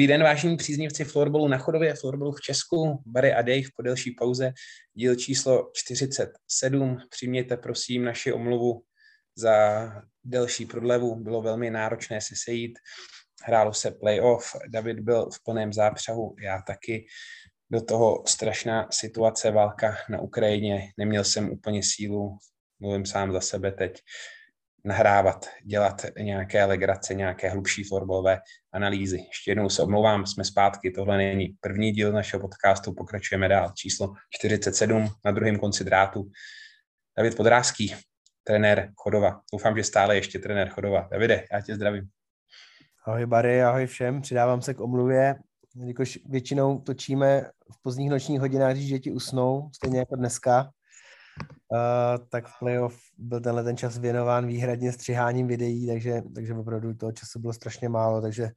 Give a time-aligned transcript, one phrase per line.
[0.00, 4.10] Dobrý den, vážení příznivci florbalu na chodově, florbalu v Česku, Barry a Dave po delší
[4.10, 4.52] pauze,
[4.94, 6.98] díl číslo 47.
[7.10, 8.82] Přijměte prosím naši omluvu
[9.36, 9.86] za
[10.24, 12.78] delší prodlevu, bylo velmi náročné se sejít,
[13.44, 17.06] hrálo se playoff, David byl v plném zápřahu, já taky,
[17.70, 22.38] do toho strašná situace, válka na Ukrajině, neměl jsem úplně sílu,
[22.78, 24.00] mluvím sám za sebe teď,
[24.84, 28.40] nahrávat, dělat nějaké legrace, nějaké hlubší florbalové
[28.72, 29.18] analýzy.
[29.18, 34.12] Ještě jednou se omlouvám, jsme zpátky, tohle není první díl našeho podcastu, pokračujeme dál, číslo
[34.30, 36.30] 47 na druhém konci drátu.
[37.16, 37.94] David Podrázký,
[38.44, 39.40] trenér Chodova.
[39.52, 41.08] Doufám, že stále ještě trenér Chodova.
[41.12, 42.08] Davide, já tě zdravím.
[43.06, 45.34] Ahoj Bary, ahoj všem, přidávám se k omluvě,
[45.76, 50.70] jelikož většinou točíme v pozdních nočních hodinách, když děti usnou, stejně jako dneska,
[51.72, 56.94] Uh, tak v playoff byl tenhle ten čas věnován výhradně střiháním videí, takže, takže opravdu
[56.94, 58.48] toho času bylo strašně málo, takže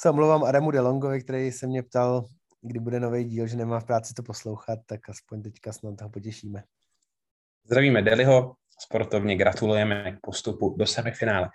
[0.00, 2.24] se omlouvám Adamu Delongovi, který se mě ptal,
[2.62, 6.10] kdy bude nový díl, že nemá v práci to poslouchat, tak aspoň teďka snad toho
[6.10, 6.62] potěšíme.
[7.64, 11.50] Zdravíme Deliho, sportovně gratulujeme k postupu do semifinále.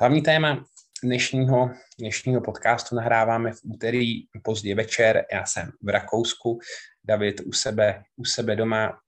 [0.00, 0.64] Hlavní téma
[1.04, 5.24] dnešního, dnešního podcastu nahráváme v úterý pozdě večer.
[5.32, 6.58] Já jsem v Rakousku,
[7.04, 8.98] David u sebe, u sebe doma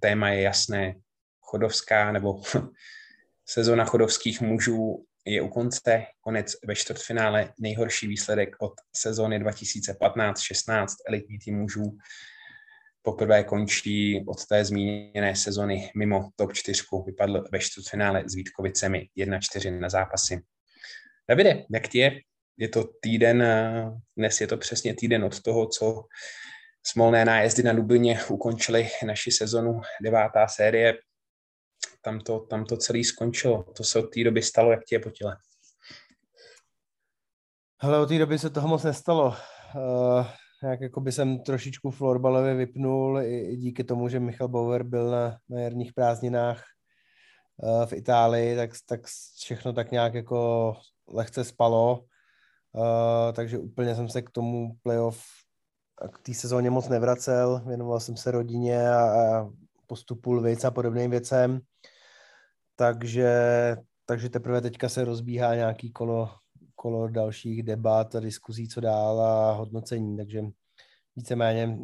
[0.00, 0.94] téma je jasné.
[1.40, 2.42] Chodovská nebo
[3.46, 11.38] sezona chodovských mužů je u konce, konec ve čtvrtfinále, nejhorší výsledek od sezóny 2015-16 elitní
[11.38, 11.98] tým mužů.
[13.02, 19.80] Poprvé končí od té zmíněné sezony mimo top 4, vypadl ve čtvrtfinále s Vítkovicemi 1-4
[19.80, 20.42] na zápasy.
[21.28, 22.20] Davide, jak ti je?
[22.56, 26.04] Je to týden, eh, dnes je to přesně týden od toho, co
[26.90, 30.98] smolné nájezdy na Lubině ukončili naši sezonu, devátá série.
[32.02, 33.62] Tam to, tam to celý skončilo.
[33.62, 35.36] To se od té doby stalo, jak ti je po těle?
[37.82, 39.26] Hele, od té doby se toho moc nestalo.
[39.74, 40.26] Uh,
[40.62, 45.10] nějak jako by jsem trošičku florbalově vypnul i, i díky tomu, že Michal Bauer byl
[45.10, 46.64] na, na jarních prázdninách
[47.56, 49.00] uh, v Itálii, tak, tak
[49.36, 50.76] všechno tak nějak jako
[51.08, 52.04] lehce spalo.
[52.72, 55.22] Uh, takže úplně jsem se k tomu playoff
[56.12, 59.50] k té sezóně moc nevracel, věnoval jsem se rodině a,
[59.86, 61.60] postupu Lvic a podobným věcem,
[62.76, 63.30] takže,
[64.06, 66.30] takže teprve teďka se rozbíhá nějaký kolo,
[66.74, 70.42] kolo dalších debat a diskuzí, co dál a hodnocení, takže
[71.16, 71.78] víceméně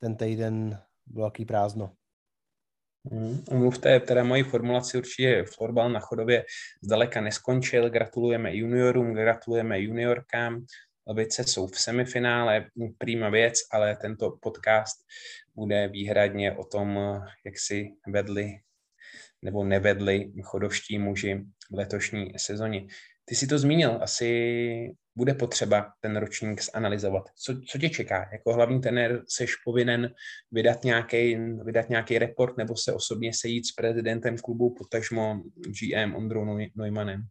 [0.00, 1.92] ten týden byl jaký prázdno.
[3.12, 6.44] Hmm, mluvte, teda moji formulaci určitě florbal na chodově
[6.82, 7.90] zdaleka neskončil.
[7.90, 10.64] Gratulujeme juniorům, gratulujeme juniorkám.
[11.08, 12.66] Lavice jsou v semifinále,
[12.98, 14.96] prýma věc, ale tento podcast
[15.54, 16.98] bude výhradně o tom,
[17.44, 18.60] jak si vedli
[19.42, 22.86] nebo nevedli chodovští muži v letošní sezóně.
[23.24, 27.24] Ty si to zmínil, asi bude potřeba ten ročník zanalizovat.
[27.36, 28.28] Co, co tě čeká?
[28.32, 30.14] Jako hlavní trenér seš povinen
[30.52, 36.58] vydat nějaký, vydat nějaký report nebo se osobně sejít s prezidentem klubu, potažmo GM Ondrou
[36.76, 37.22] Neumannem?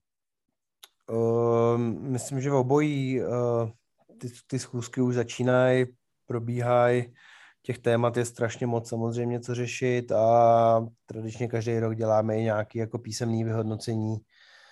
[1.09, 3.69] Uh, myslím, že v obojí uh,
[4.17, 5.85] ty, ty schůzky už začínají,
[6.25, 7.13] probíhají.
[7.61, 12.79] Těch témat je strašně moc samozřejmě co řešit a tradičně každý rok děláme i nějaké
[12.79, 14.17] jako písemné vyhodnocení,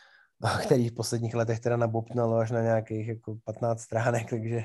[0.66, 4.64] který v posledních letech teda nabopnalo až na nějakých jako 15 stránek, takže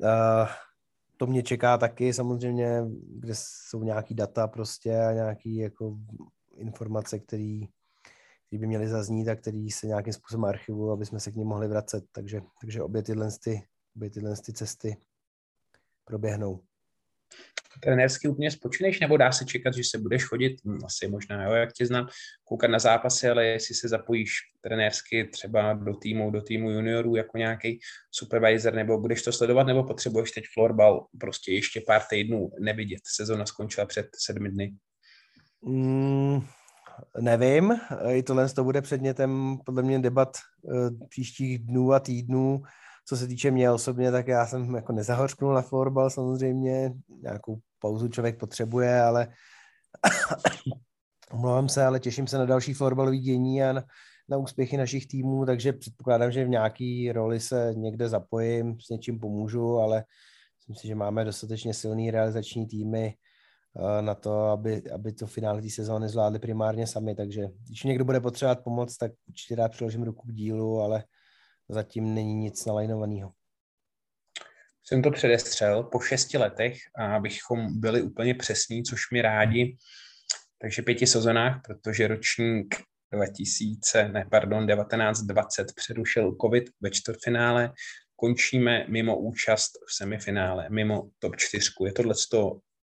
[0.00, 0.48] uh,
[1.16, 5.96] to mě čeká taky samozřejmě, kde jsou nějaký data prostě a nějaký jako
[6.56, 7.60] informace, které
[8.48, 11.48] který by měly zaznít a který se nějakým způsobem archivují, aby jsme se k ním
[11.48, 12.04] mohli vracet.
[12.12, 13.62] Takže, takže obě tyhle, ty,
[13.96, 14.96] obě tyhle ty cesty
[16.04, 16.60] proběhnou.
[17.82, 21.52] Trenérsky úplně spočineš, nebo dá se čekat, že se budeš chodit, hm, asi možná, jo,
[21.52, 22.08] jak tě znám,
[22.44, 27.38] koukat na zápasy, ale jestli se zapojíš trenérsky třeba do týmu, do týmu juniorů jako
[27.38, 33.00] nějaký supervisor, nebo budeš to sledovat, nebo potřebuješ teď florbal prostě ještě pár týdnů nevidět.
[33.04, 34.74] Sezona skončila před sedmi dny.
[35.62, 36.40] Mm,
[37.20, 37.72] nevím,
[38.10, 42.62] i tohle to bude předmětem podle mě debat eh, příštích dnů a týdnů.
[43.08, 46.92] Co se týče mě osobně, tak já jsem jako nezahořknul na florbal samozřejmě,
[47.22, 49.28] nějakou pauzu člověk potřebuje, ale
[51.32, 53.84] omlouvám se, ale těším se na další florbalový dění a na,
[54.28, 59.20] na úspěchy našich týmů, takže předpokládám, že v nějaký roli se někde zapojím, s něčím
[59.20, 60.04] pomůžu, ale
[60.58, 63.14] myslím si, že máme dostatečně silný realizační týmy,
[64.00, 68.20] na to, aby, aby to finále té sezóny zvládli primárně sami, takže když někdo bude
[68.20, 71.04] potřebovat pomoc, tak určitě rád přiložím ruku k dílu, ale
[71.68, 73.32] zatím není nic nalajnovaného.
[74.84, 79.76] Jsem to předestřel po šesti letech, abychom byli úplně přesní, což mi rádi,
[80.58, 82.76] takže pěti sezonách, protože ročník
[83.12, 87.72] 2000, ne, pardon, 1920 přerušil COVID ve čtvrtfinále,
[88.16, 91.70] končíme mimo účast v semifinále, mimo top 4.
[91.86, 92.14] Je tohle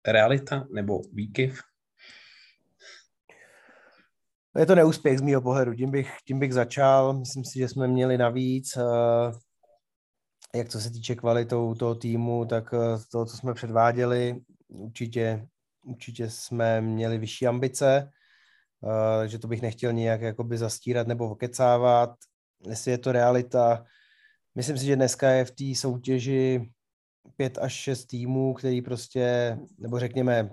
[0.06, 1.60] realita nebo výkyv?
[4.58, 7.12] Je to neúspěch z mého pohledu, tím bych, tím bych začal.
[7.12, 9.32] Myslím si, že jsme měli navíc, eh,
[10.58, 15.46] jak co se týče kvalitou toho týmu, tak eh, to, co jsme předváděli, určitě,
[15.84, 18.10] určitě jsme měli vyšší ambice,
[18.84, 22.10] eh, takže to bych nechtěl nějak jakoby zastírat nebo okecávat.
[22.68, 23.84] Jestli je to realita,
[24.54, 26.72] myslím si, že dneska je v té soutěži
[27.36, 30.50] pět až šest týmů, který prostě, nebo řekněme,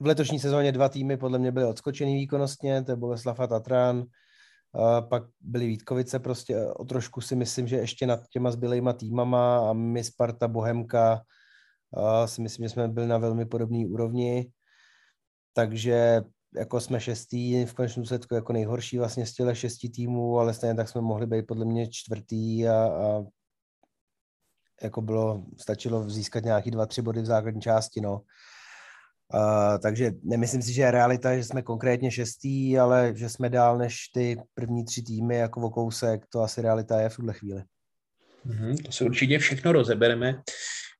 [0.00, 4.04] v letošní sezóně dva týmy podle mě byly odskočený výkonnostně, to je Boleslav a Tatran,
[5.08, 9.72] pak byly Vítkovice prostě o trošku si myslím, že ještě nad těma zbylejma týmama a
[9.72, 11.22] my Sparta, Bohemka
[12.26, 14.50] si myslím, že jsme byli na velmi podobné úrovni,
[15.52, 16.22] takže
[16.56, 20.74] jako jsme šestý v konečném důsledku jako nejhorší vlastně z těle šesti týmů, ale stejně
[20.74, 23.24] tak jsme mohli být podle mě čtvrtý a, a
[24.82, 28.20] jako bylo, stačilo získat nějaký dva, tři body v základní části, no.
[29.34, 33.78] Uh, takže nemyslím si, že je realita, že jsme konkrétně šestý, ale že jsme dál
[33.78, 37.62] než ty první tři týmy jako o kousek, to asi realita je v tuhle chvíli.
[38.46, 40.42] Mm-hmm, to se určitě všechno rozebereme.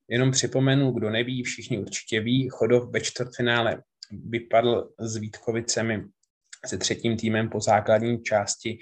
[0.08, 6.04] Jenom připomenu, kdo neví, všichni určitě ví, Chodov ve čtvrtfinále vypadl s Vítkovicemi
[6.66, 8.78] se třetím týmem po základní části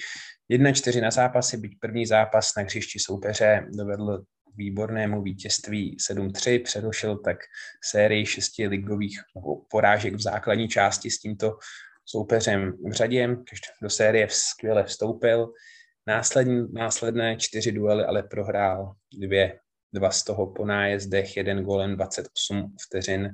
[0.53, 4.25] 1-4 na zápasy, byť první zápas na hřišti soupeře dovedl
[4.57, 7.37] výbornému vítězství 7-3, předošel tak
[7.85, 9.21] sérii šesti ligových
[9.71, 11.59] porážek v základní části s tímto
[12.05, 13.37] soupeřem v řadě,
[13.83, 15.53] do série skvěle vstoupil.
[16.07, 19.59] Následní, následné čtyři duely ale prohrál dvě,
[19.93, 23.31] dva z toho po nájezdech, jeden golem 28 vteřin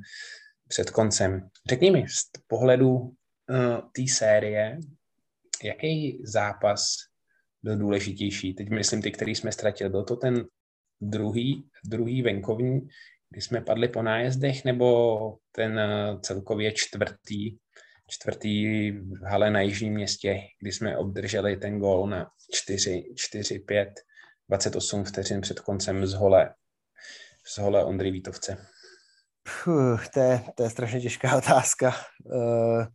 [0.69, 1.49] před koncem.
[1.69, 3.15] Řekni mi z pohledu uh,
[3.93, 4.79] té série,
[5.65, 6.85] jaký zápas
[7.63, 8.55] byl důležitější?
[8.55, 9.91] Teď myslím ty, který jsme ztratili.
[9.91, 10.45] Byl to ten
[11.03, 12.81] druhý, druhý venkovní,
[13.31, 17.57] kdy jsme padli po nájezdech, nebo ten uh, celkově čtvrtý,
[18.09, 23.89] čtvrtý v hale na Jižním městě, kdy jsme obdrželi ten gól na 4, 4 5,
[24.49, 26.55] 28 vteřin před koncem z hole,
[27.47, 28.67] z hole Ondry Vítovce.
[29.65, 31.95] Puh, to, je, to je strašně těžká otázka.
[32.25, 32.87] Uh,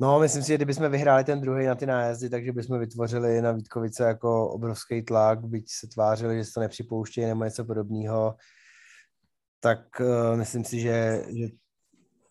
[0.00, 3.52] no, myslím si, že kdybychom vyhráli ten druhý na ty nájezdy, takže bychom vytvořili na
[3.52, 8.36] Vítkovice jako obrovský tlak, byť se tvářili, že se to nepřipouštějí nebo něco podobného,
[9.60, 11.46] tak uh, myslím si, že, že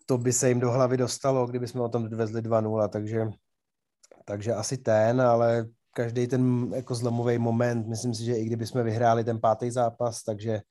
[0.05, 3.27] to by se jim do hlavy dostalo, kdyby jsme o tom odvezli 2-0, takže,
[4.25, 8.83] takže asi ten, ale každý ten jako zlomový moment, myslím si, že i kdyby jsme
[8.83, 10.61] vyhráli ten pátý zápas, takže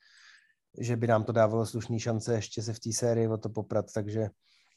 [0.78, 3.86] že by nám to dávalo slušný šance ještě se v té sérii o to poprat,
[3.94, 4.28] takže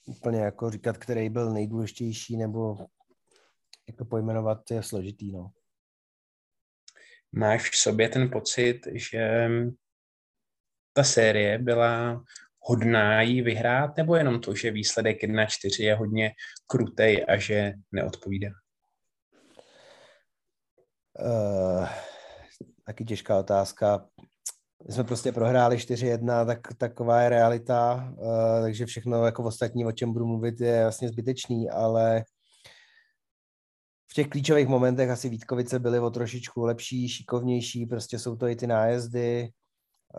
[0.06, 2.78] úplně jako říkat, který byl nejdůležitější nebo
[3.88, 5.52] jak to pojmenovat, je složitý, no.
[7.32, 9.50] Máš v sobě ten pocit, že
[10.94, 12.24] ta série byla
[12.60, 16.32] hodná jí vyhrát, nebo jenom to, že výsledek 1-4 je hodně
[16.68, 18.50] krutej a že neodpovídá?
[21.20, 21.90] Uh,
[22.86, 24.10] taky těžká otázka.
[24.88, 29.92] My jsme prostě prohráli 4-1, tak taková je realita, uh, takže všechno jako ostatní, o
[29.92, 32.24] čem budu mluvit, je vlastně zbytečný, ale
[34.12, 38.56] v těch klíčových momentech asi Vítkovice byly o trošičku lepší, šikovnější, prostě jsou to i
[38.56, 39.50] ty nájezdy,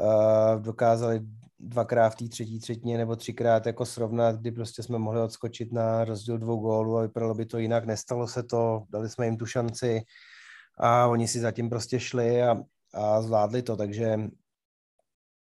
[0.01, 1.21] uh, dokázali
[1.59, 6.05] dvakrát v té třetí třetině nebo třikrát jako srovnat, kdy prostě jsme mohli odskočit na
[6.05, 9.47] rozdíl dvou gólů a vypadalo by to jinak, nestalo se to, dali jsme jim tu
[9.47, 10.03] šanci
[10.79, 12.57] a oni si zatím prostě šli a,
[12.95, 14.19] a zvládli to, takže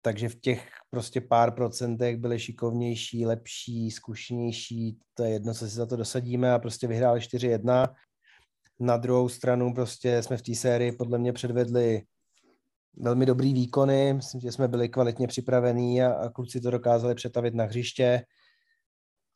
[0.04, 5.74] takže v těch prostě pár procentech byli šikovnější, lepší, zkušenější, to je jedno, co si
[5.74, 7.94] za to dosadíme a prostě vyhráli 4-1.
[8.80, 12.02] Na druhou stranu prostě jsme v té sérii podle mě předvedli
[12.96, 17.54] velmi dobrý výkony, myslím, že jsme byli kvalitně připravení a, a kluci to dokázali přetavit
[17.54, 18.24] na hřiště.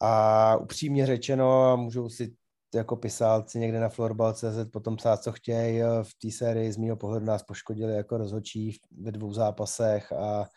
[0.01, 2.35] A upřímně řečeno, můžou si
[2.75, 5.81] jako pisálci někde na florbal.cz potom psát, co chtějí.
[5.83, 10.49] V té sérii z mého pohledu nás poškodili jako rozhodčí ve dvou zápasech a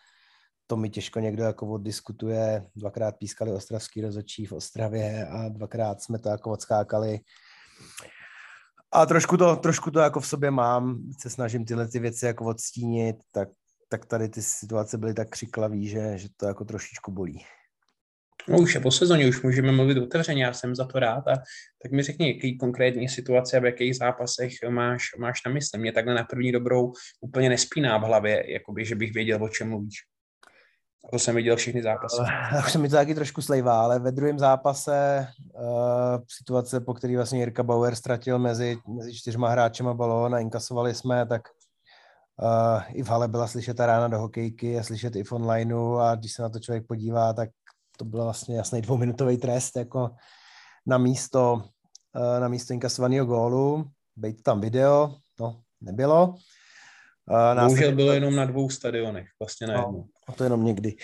[0.67, 2.65] to mi těžko někdo jako oddiskutuje.
[2.75, 7.19] Dvakrát pískali ostravský rozhodčí v Ostravě a dvakrát jsme to jako odskákali.
[8.91, 12.45] A trošku to, trošku to jako v sobě mám, se snažím tyhle ty věci jako
[12.45, 13.49] odstínit, tak,
[13.89, 17.45] tak tady ty situace byly tak křiklavý, že, že to jako trošičku bolí.
[18.47, 21.27] No už je po sezóně, už můžeme mluvit otevřeně, já jsem za to rád.
[21.27, 21.33] A
[21.83, 25.79] tak mi řekni, jaký konkrétní situace a v jakých zápasech máš, máš na mysli.
[25.79, 29.69] Mě takhle na první dobrou úplně nespíná v hlavě, jakoby, že bych věděl, o čem
[29.69, 29.95] mluvíš.
[31.11, 32.21] To jsem viděl všechny zápasy.
[32.65, 37.15] Už se mi to taky trošku slejvá, ale ve druhém zápase uh, situace, po který
[37.15, 41.41] vlastně Jirka Bauer ztratil mezi, mezi čtyřma hráčema balón a inkasovali jsme, tak
[42.41, 45.95] Uh, I v hale byla slyšet ta rána do hokejky a slyšet i v onlineu
[45.95, 47.49] a když se na to člověk podívá, tak
[47.97, 50.09] to byl vlastně jasný dvouminutový trest jako
[50.85, 51.63] na místo,
[52.15, 53.85] uh, na místo inkasovaného gólu.
[54.15, 56.35] Bejt tam video, no, nebylo.
[57.31, 60.03] Uh, Bohužel bylo jenom na dvou stadionech, vlastně na no, jednom.
[60.27, 60.95] A to jenom někdy.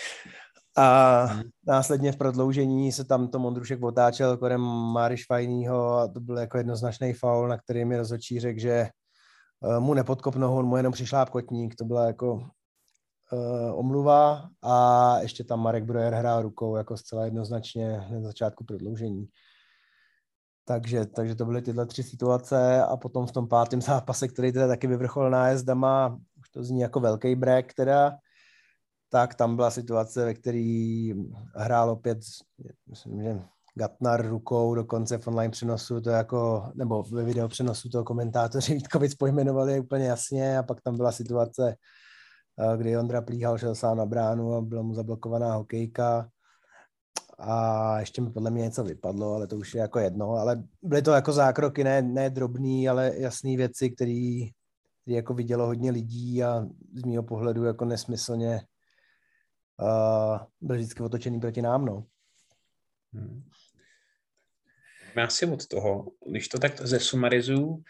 [0.77, 1.43] A hmm.
[1.67, 4.61] následně v prodloužení se tam to Mondrušek otáčel kolem
[4.93, 8.89] Máry Švajnýho a to byl jako jednoznačný faul, na který mi rozhodčí řekl, že
[9.59, 12.49] uh, mu nepodkop nohu, on mu jenom přišláp kotník, to byla jako
[13.31, 19.27] uh, omluva a ještě tam Marek Brojer hrál rukou jako zcela jednoznačně na začátku prodloužení.
[20.65, 24.67] Takže, takže to byly tyhle tři situace a potom v tom pátém zápase, který teda
[24.67, 28.17] taky vyvrcholil nájezdama, už to zní jako velký break teda,
[29.09, 31.13] tak tam byla situace, ve který
[31.55, 32.17] hrál opět,
[32.89, 33.39] myslím, že
[33.75, 39.15] Gatnar rukou dokonce v online přenosu, to jako, nebo ve video přenosu toho komentátoři Vítkovic
[39.15, 41.75] pojmenovali úplně jasně a pak tam byla situace,
[42.77, 46.29] kdy Ondra Plíhal šel sám na bránu a byla mu zablokovaná hokejka
[47.39, 51.01] a ještě mi podle mě něco vypadlo, ale to už je jako jedno, ale byly
[51.01, 54.41] to jako zákroky, ne, ne drobný, ale jasné věci, které
[55.07, 58.61] jako vidělo hodně lidí a z mého pohledu jako nesmyslně
[59.81, 62.05] uh, byl vždycky otočený proti nám, no.
[63.13, 63.43] Hmm.
[65.23, 67.83] Asi od toho, když to tak zesumarizuju,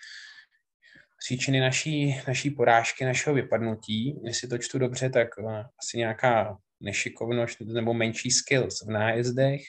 [1.28, 7.62] příčiny naší, naší porážky, našeho vypadnutí, jestli to čtu dobře, tak uh, asi nějaká nešikovnost
[7.62, 9.62] nebo menší skills v nájezdech,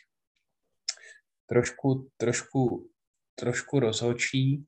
[1.47, 2.91] trošku, trošku,
[3.35, 4.67] trošku rozhočí.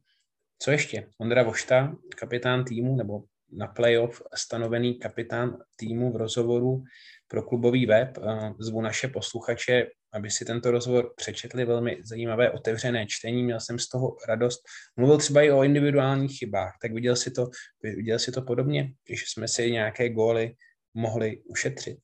[0.58, 1.08] Co ještě?
[1.18, 6.84] Ondra Vošta, kapitán týmu, nebo na playoff stanovený kapitán týmu v rozhovoru
[7.28, 8.18] pro klubový web.
[8.58, 11.64] Zvu naše posluchače, aby si tento rozhovor přečetli.
[11.64, 14.60] Velmi zajímavé otevřené čtení, měl jsem z toho radost.
[14.96, 17.48] Mluvil třeba i o individuálních chybách, tak viděl si to,
[17.82, 20.54] viděl si to podobně, když jsme si nějaké góly
[20.94, 21.98] mohli ušetřit.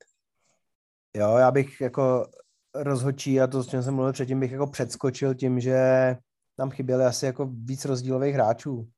[1.17, 2.27] Jo, já bych jako
[2.75, 5.77] rozhodčí, a to, s čím jsem mluvil předtím, bych jako předskočil tím, že
[6.59, 8.89] nám chyběly asi jako víc rozdílových hráčů.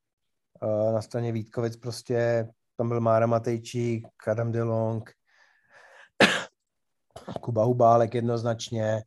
[0.93, 2.47] Na straně Vítkovic prostě
[2.77, 5.11] tam byl Mára Matejčík, Adam DeLong,
[7.41, 9.03] Kuba Hubálek jednoznačně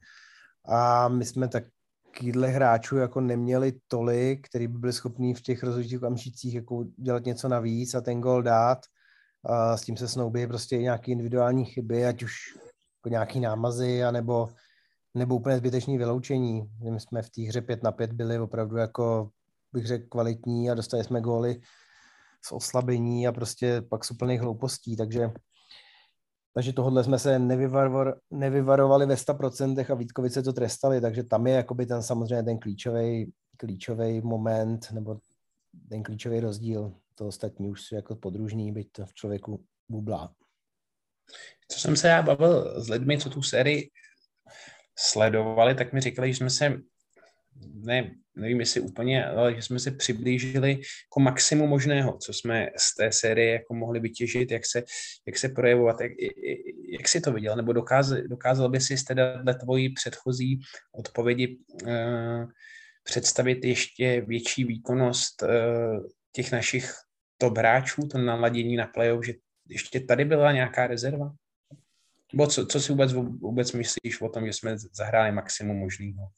[0.69, 5.99] a my jsme takovýhle hráčů jako neměli tolik, který by byli schopní v těch rozhodčích
[5.99, 8.79] okamžicích jako dělat něco navíc a ten gol dát.
[9.45, 12.35] A s tím se snoubí prostě nějaké individuální chyby, ať už
[13.01, 14.49] jako nějaký námazy, anebo,
[15.15, 16.63] nebo úplně zbytečný vyloučení.
[16.91, 19.31] My jsme v té hře 5 na 5 byli opravdu jako,
[19.73, 21.61] bych řekl, kvalitní a dostali jsme góly
[22.45, 25.31] z oslabení a prostě pak z úplných hloupostí, takže
[26.55, 31.55] takže tohle jsme se nevyvar, nevyvarovali ve 100% a Vítkovice to trestali, takže tam je
[31.55, 35.19] jakoby ten samozřejmě ten klíčový, klíčový moment nebo
[35.89, 36.95] ten klíčový rozdíl.
[37.15, 40.35] To ostatní už je jako podružný, byť to v člověku bublá.
[41.69, 43.91] Co jsem se já bavil s lidmi, co tu sérii
[44.99, 46.79] sledovali, tak mi říkali, že jsme se,
[47.75, 52.95] ne, nevím jestli úplně, ale že jsme se přiblížili jako maximum možného, co jsme z
[52.95, 54.83] té série jako mohli vytěžit, jak se,
[55.27, 56.13] jak se projevovat, jak,
[56.99, 60.61] jak si to viděl, nebo dokázal, dokázal by si teda dle tvojí předchozí
[60.93, 62.51] odpovědi uh,
[63.05, 65.49] představit ještě větší výkonnost uh,
[66.33, 66.93] těch našich
[67.39, 69.33] top hráčů, to naladění na playoff, že
[69.69, 71.35] ještě tady byla nějaká rezerva?
[72.49, 76.29] Co, co si vůbec, vůbec myslíš o tom, že jsme zahráli maximum možného?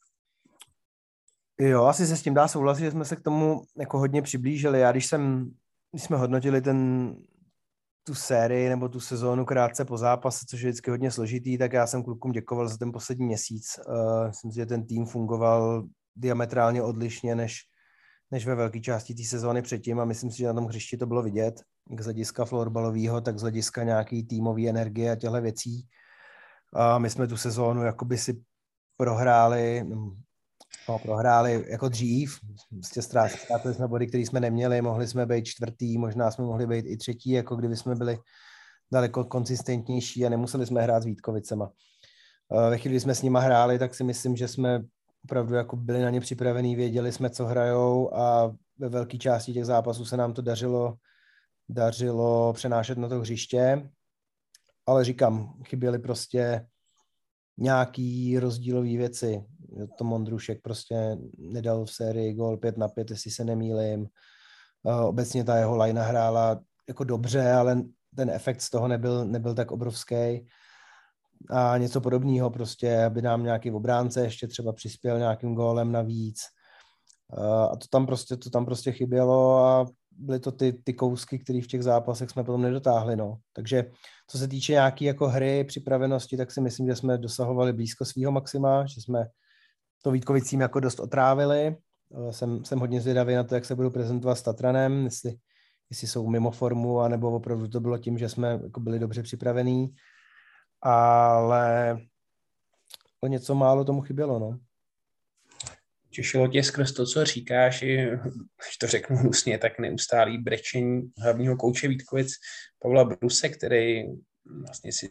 [1.59, 4.79] Jo, asi se s tím dá souhlasit, že jsme se k tomu jako hodně přiblížili.
[4.79, 5.51] Já když jsem,
[5.91, 7.11] když jsme hodnotili ten,
[8.03, 11.87] tu sérii nebo tu sezónu krátce po zápase, což je vždycky hodně složitý, tak já
[11.87, 13.79] jsem klukům děkoval za ten poslední měsíc.
[13.87, 15.83] Uh, myslím si, že ten tým fungoval
[16.15, 17.57] diametrálně odlišně než,
[18.31, 21.05] než ve velké části té sezóny předtím a myslím si, že na tom hřišti to
[21.05, 25.87] bylo vidět jak z hlediska florbalového, tak z hlediska nějaký týmové energie a těchto věcí.
[26.73, 28.41] A my jsme tu sezónu jakoby si
[28.97, 29.85] prohráli,
[30.89, 32.39] no, prohráli jako dřív,
[32.69, 36.85] prostě ztrátili jsme body, které jsme neměli, mohli jsme být čtvrtý, možná jsme mohli být
[36.85, 38.17] i třetí, jako kdyby jsme byli
[38.93, 41.71] daleko konzistentnější a nemuseli jsme hrát s Vítkovicema.
[42.69, 44.81] Ve chvíli, kdy jsme s nima hráli, tak si myslím, že jsme
[45.23, 49.65] opravdu jako byli na ně připravení, věděli jsme, co hrajou a ve velké části těch
[49.65, 50.97] zápasů se nám to dařilo
[51.69, 53.89] dařilo přenášet na to hřiště,
[54.85, 56.67] ale říkám, chyběly prostě
[57.57, 59.43] nějaký rozdílové věci.
[59.97, 64.07] To Mondrušek prostě nedal v sérii gol 5 na 5, jestli se nemýlim.
[65.07, 67.81] Obecně ta jeho line hrála jako dobře, ale
[68.15, 70.47] ten efekt z toho nebyl, nebyl tak obrovský.
[71.49, 76.39] A něco podobného prostě, aby nám nějaký obránce ještě třeba přispěl nějakým gólem navíc.
[77.71, 81.61] A to tam prostě, to tam prostě chybělo a byly to ty, ty kousky, které
[81.61, 83.15] v těch zápasech jsme potom nedotáhli.
[83.15, 83.37] No.
[83.53, 83.91] Takže
[84.27, 88.31] co se týče nějaké jako hry, připravenosti, tak si myslím, že jsme dosahovali blízko svého
[88.31, 89.25] maxima, že jsme
[90.05, 91.67] to Vítkovicím jako dost otrávili.
[91.67, 95.33] Eh, jsem, jsem hodně zvědavý na to, jak se budu prezentovat s Tatranem, jestli,
[95.89, 99.95] jestli jsou mimo formu, anebo opravdu to bylo tím, že jsme jako byli dobře připravení.
[100.81, 101.97] Ale
[103.21, 104.59] o něco málo tomu chybělo, no
[106.09, 108.07] těšilo tě skrz to, co říkáš, i,
[108.63, 112.31] když to řeknu hnusně, tak neustálý brečení hlavního kouče Vítkovic
[112.79, 114.03] Pavla Bruse, který
[114.65, 115.09] vlastně si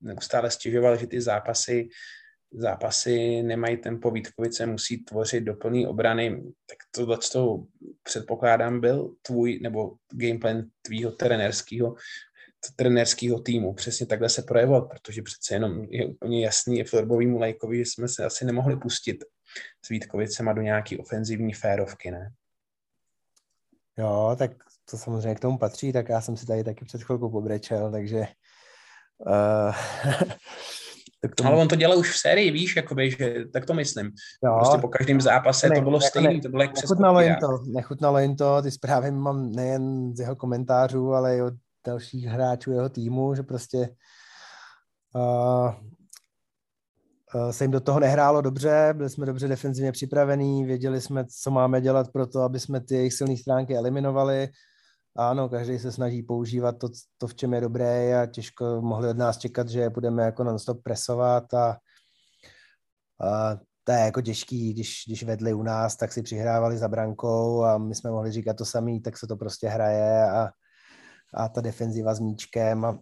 [0.00, 1.88] neustále stěžoval, že ty zápasy
[2.52, 7.64] zápasy nemají tempo, Vítkovice musí tvořit doplný obrany, tak tohle to
[8.02, 11.94] předpokládám byl tvůj, nebo gameplan tvýho trenerského
[12.76, 13.74] trenérského týmu.
[13.74, 18.24] Přesně takhle se projevovat, protože přece jenom je úplně jasný florbovýmu lajkovi, že jsme se
[18.24, 19.24] asi nemohli pustit
[19.84, 22.32] s Vítkovicema do nějaký ofenzivní férovky, ne?
[23.98, 24.50] Jo, tak
[24.90, 28.26] to samozřejmě k tomu patří, tak já jsem si tady taky před chvilkou pobrečel, takže
[29.18, 29.74] uh,
[31.28, 31.48] tak tomu...
[31.48, 34.10] Ale on to dělal už v sérii, víš, jakoby, že tak to myslím.
[34.44, 34.56] Jo.
[34.58, 38.18] Prostě po každém zápase ne, to bylo stejné, to bylo jak nechutnalo jim to, nechutnalo
[38.18, 41.54] jim to, ty zprávy mám nejen z jeho komentářů, ale i od
[41.86, 43.88] dalších hráčů jeho týmu, že prostě
[45.14, 45.74] uh,
[47.50, 51.80] se jim do toho nehrálo dobře, byli jsme dobře defenzivně připravení, věděli jsme, co máme
[51.80, 54.48] dělat pro to, aby jsme ty jejich silné stránky eliminovali.
[55.18, 59.16] Ano, každý se snaží používat to, to, v čem je dobré a těžko mohli od
[59.16, 61.78] nás čekat, že budeme jako non-stop presovat a,
[63.20, 67.62] a to je jako těžký, když, když vedli u nás, tak si přihrávali za brankou
[67.62, 70.50] a my jsme mohli říkat to samý, tak se to prostě hraje a,
[71.34, 72.98] a ta defenziva s míčkem a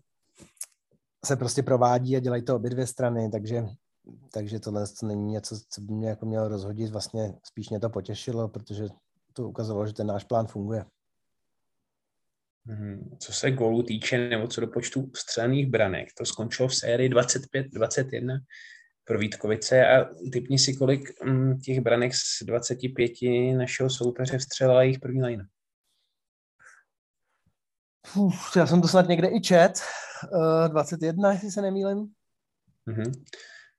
[1.25, 3.65] se prostě provádí a dělají to obě dvě strany, takže
[4.33, 7.91] takže tohle to není něco, co by mě jako mělo rozhodit, vlastně spíš mě to
[7.91, 8.89] potěšilo, protože
[9.33, 10.85] to ukazovalo, že ten náš plán funguje.
[12.67, 13.17] Mhm.
[13.21, 18.39] Co se gólů týče, nebo co do počtu střelných branek, to skončilo v sérii 25-21
[19.05, 23.13] pro Vítkovice a typni si, kolik mm, těch branek z 25
[23.57, 25.45] našeho soupeře vstřelila jejich první lajna.
[28.17, 29.73] Uf, já jsem to snad někde i čet.
[30.33, 32.13] Uh, 21, jestli se nemýlim.
[32.87, 33.25] Mm-hmm.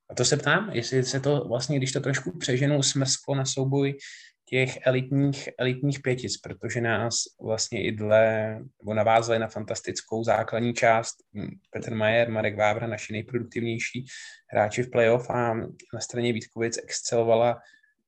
[0.10, 3.98] A to se ptám, jestli se to vlastně, když to trošku přeženu, smrsklo na souboj
[4.46, 11.16] těch elitních, elitních pětic, protože nás vlastně i dle, nebo navázali na fantastickou základní část
[11.34, 14.06] hm, Petr Majer, Marek Vávra, naši nejproduktivnější
[14.48, 15.54] hráči v playoff a
[15.94, 17.58] na straně Vítkovic excelovala,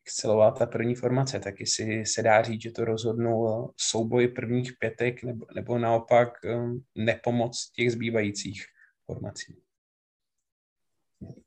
[0.06, 5.23] excelovala ta první formace, tak jestli se dá říct, že to rozhodnul souboj prvních pětek
[5.23, 8.65] nebo, nebo naopak hm, nepomoc těch zbývajících
[9.06, 9.66] formací.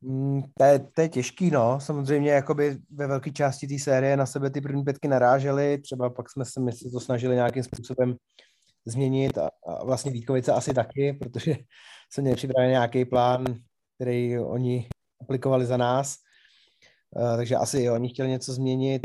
[0.00, 1.80] Mm, to je, to je těžký, no.
[1.80, 6.30] Samozřejmě jakoby ve velké části té série na sebe ty první pětky narážely, třeba pak
[6.30, 8.16] jsme se my se to snažili nějakým způsobem
[8.87, 11.56] změnit a, a vlastně Vítkovice asi taky, protože
[12.12, 13.44] se měli připravený nějaký plán,
[13.94, 14.88] který oni
[15.20, 16.16] aplikovali za nás,
[17.16, 19.02] uh, takže asi jo, oni chtěli něco změnit.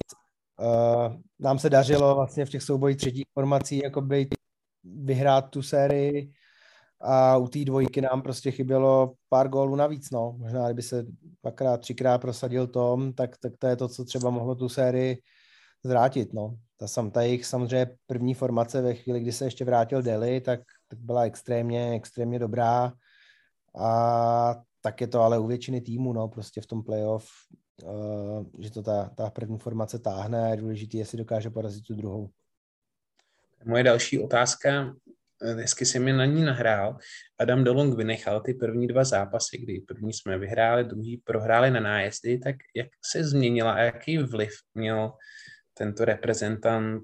[0.60, 4.28] Uh, nám se dařilo vlastně v těch soubojích třetích formací jakoby
[4.84, 6.32] vyhrát tu sérii,
[7.02, 10.36] a u té dvojky nám prostě chybělo pár gólů navíc, no.
[10.38, 11.06] Možná, kdyby se
[11.44, 15.22] dvakrát, třikrát prosadil Tom, tak, tak to je to, co třeba mohlo tu sérii
[15.84, 16.56] zvrátit, no.
[16.78, 20.60] Ta, sam, ta jejich samozřejmě první formace ve chvíli, kdy se ještě vrátil Deli, tak,
[20.88, 22.94] tak byla extrémně, extrémně dobrá
[23.78, 27.28] a tak je to ale u většiny týmů, no, prostě v tom playoff,
[27.84, 31.96] uh, že to ta, ta první formace táhne a je důležité, jestli dokáže porazit tu
[31.96, 32.30] druhou.
[33.66, 34.96] Moje další otázka
[35.54, 36.98] hezky si mi na ní nahrál.
[37.40, 42.38] Adam Dolong vynechal ty první dva zápasy, kdy první jsme vyhráli, druhý prohráli na nájezdy,
[42.38, 45.12] tak jak se změnila a jaký vliv měl
[45.74, 47.04] tento reprezentant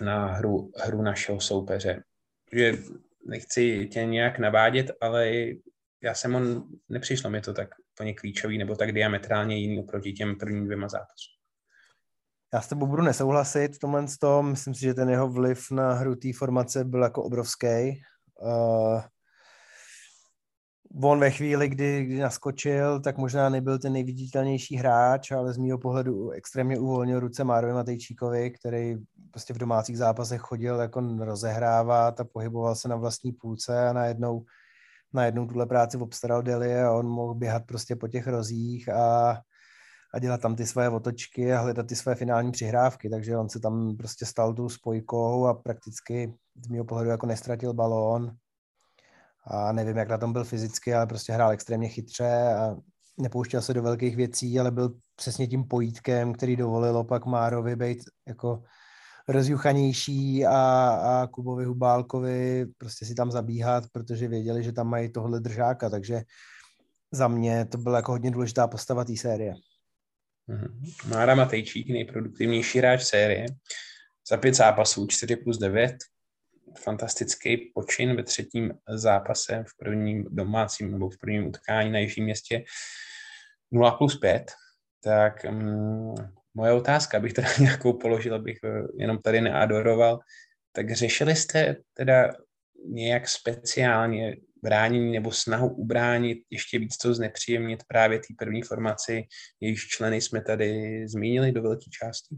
[0.00, 2.02] na hru, hru našeho soupeře?
[2.52, 2.72] Že
[3.26, 5.32] nechci tě nějak navádět, ale
[6.02, 10.36] já jsem on, nepřišlo mi to tak úplně klíčový nebo tak diametrálně jiný oproti těm
[10.36, 11.37] prvním dvěma zápasům.
[12.54, 14.50] Já s tebou budu nesouhlasit v tomhle tom.
[14.50, 18.02] Myslím si, že ten jeho vliv na hru té formace byl jako obrovský.
[18.42, 19.00] Uh,
[21.02, 25.78] on ve chvíli, kdy, kdy naskočil, tak možná nebyl ten nejviditelnější hráč, ale z mého
[25.78, 28.96] pohledu extrémně uvolnil ruce Márovi Matejčíkovi, který
[29.30, 34.44] prostě v domácích zápasech chodil jako rozehrávat a pohyboval se na vlastní půlce a najednou,
[35.12, 39.38] najednou tuhle práci obstaral Deli a on mohl běhat prostě po těch rozích a
[40.14, 43.60] a dělat tam ty svoje otočky a hledat ty své finální přihrávky, takže on se
[43.60, 48.36] tam prostě stal tou spojkou a prakticky z mého pohledu jako nestratil balón.
[49.44, 52.76] A nevím, jak na tom byl fyzicky, ale prostě hrál extrémně chytře a
[53.18, 57.98] nepouštěl se do velkých věcí, ale byl přesně tím pojítkem, který dovolilo pak Márovi být
[58.26, 58.62] jako
[59.28, 65.40] rozjuchanější a, a Kubovi Hubálkovi prostě si tam zabíhat, protože věděli, že tam mají tohle
[65.40, 66.22] držáka, takže
[67.12, 69.54] za mě to byla jako hodně důležitá postava té série.
[70.48, 71.08] Mm-hmm.
[71.08, 73.46] Mára Matejčík, nejproduktivnější hráč série.
[74.30, 75.96] Za pět zápasů, 4 plus 9.
[76.78, 82.64] Fantastický počin ve třetím zápase v prvním domácím nebo v prvním utkání na Jižním městě
[83.72, 84.52] 0 plus 5.
[85.02, 86.14] Tak um,
[86.54, 90.18] moje otázka, bych teda nějakou položil, abych eh, jenom tady neadoroval,
[90.72, 92.32] tak řešili jste teda
[92.88, 99.24] nějak speciálně bránění nebo snahu ubránit, ještě víc to znepříjemnit právě té první formaci,
[99.60, 102.36] jejíž členy jsme tady zmínili do velké části?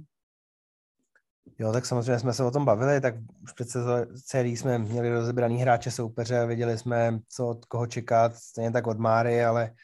[1.59, 3.79] Jo, tak samozřejmě jsme se o tom bavili, tak už přece
[4.25, 8.99] celý jsme měli rozebraný hráče soupeře, věděli jsme, co od koho čekat, stejně tak od
[8.99, 9.75] Máry, ale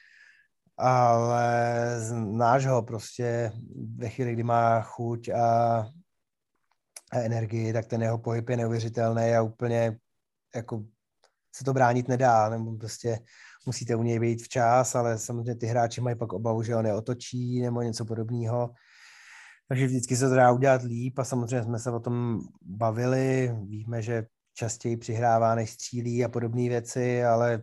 [0.76, 3.52] ale znáš ho prostě
[3.96, 5.78] ve chvíli, kdy má chuť a,
[7.12, 9.98] a energii, tak ten jeho pohyb je neuvěřitelný a úplně
[10.54, 10.84] jako
[11.56, 13.18] se to bránit nedá, nebo prostě
[13.66, 17.60] musíte u něj být včas, ale samozřejmě ty hráči mají pak obavu, že ho neotočí
[17.60, 18.70] nebo něco podobného.
[19.68, 23.54] Takže vždycky se to dá udělat líp a samozřejmě jsme se o tom bavili.
[23.66, 27.62] Víme, že častěji přihrává, než střílí a podobné věci, ale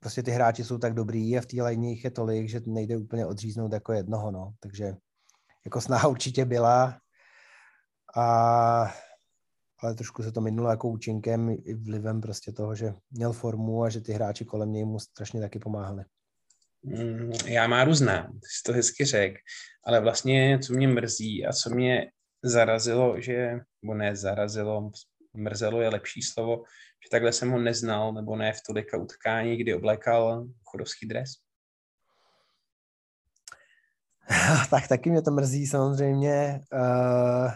[0.00, 2.96] prostě ty hráči jsou tak dobrý a v té lajně jich je tolik, že nejde
[2.96, 4.52] úplně odříznout jako jednoho, no.
[4.60, 4.96] Takže
[5.64, 6.98] jako snaha určitě byla,
[8.16, 8.92] a,
[9.82, 13.88] ale trošku se to minulo jako účinkem i vlivem prostě toho, že měl formu a
[13.88, 16.04] že ty hráči kolem něj mu strašně taky pomáhali.
[16.82, 19.36] Mm, já má různá, ty jsi to hezky řekl,
[19.84, 22.10] ale vlastně co mě mrzí a co mě
[22.42, 24.90] zarazilo, že, nebo ne zarazilo,
[25.34, 26.56] mrzelo je lepší slovo,
[27.04, 31.30] že takhle jsem ho neznal, nebo ne v tolika utkání, kdy oblékal chodovský dres?
[34.70, 37.50] tak taky mě to mrzí samozřejmě, uh,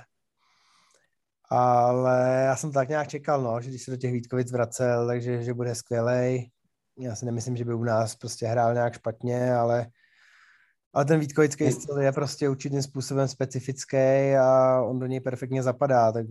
[1.51, 5.43] ale já jsem tak nějak čekal, no, že když se do těch Vítkovic vracel, takže
[5.43, 6.51] že bude skvělej.
[6.99, 9.87] Já si nemyslím, že by u nás prostě hrál nějak špatně, ale,
[10.93, 16.13] ale ten Vítkovický styl je prostě určitým způsobem specifický a on do něj perfektně zapadá,
[16.13, 16.27] tak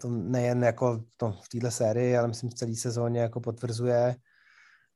[0.00, 4.16] to nejen jako to v této sérii, ale myslím v celé sezóně jako potvrzuje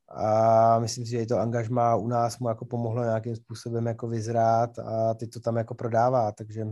[0.08, 4.08] a myslím si, že i to angažma u nás mu jako pomohlo nějakým způsobem jako
[4.08, 6.66] vyzrát a teď to tam jako prodává, takže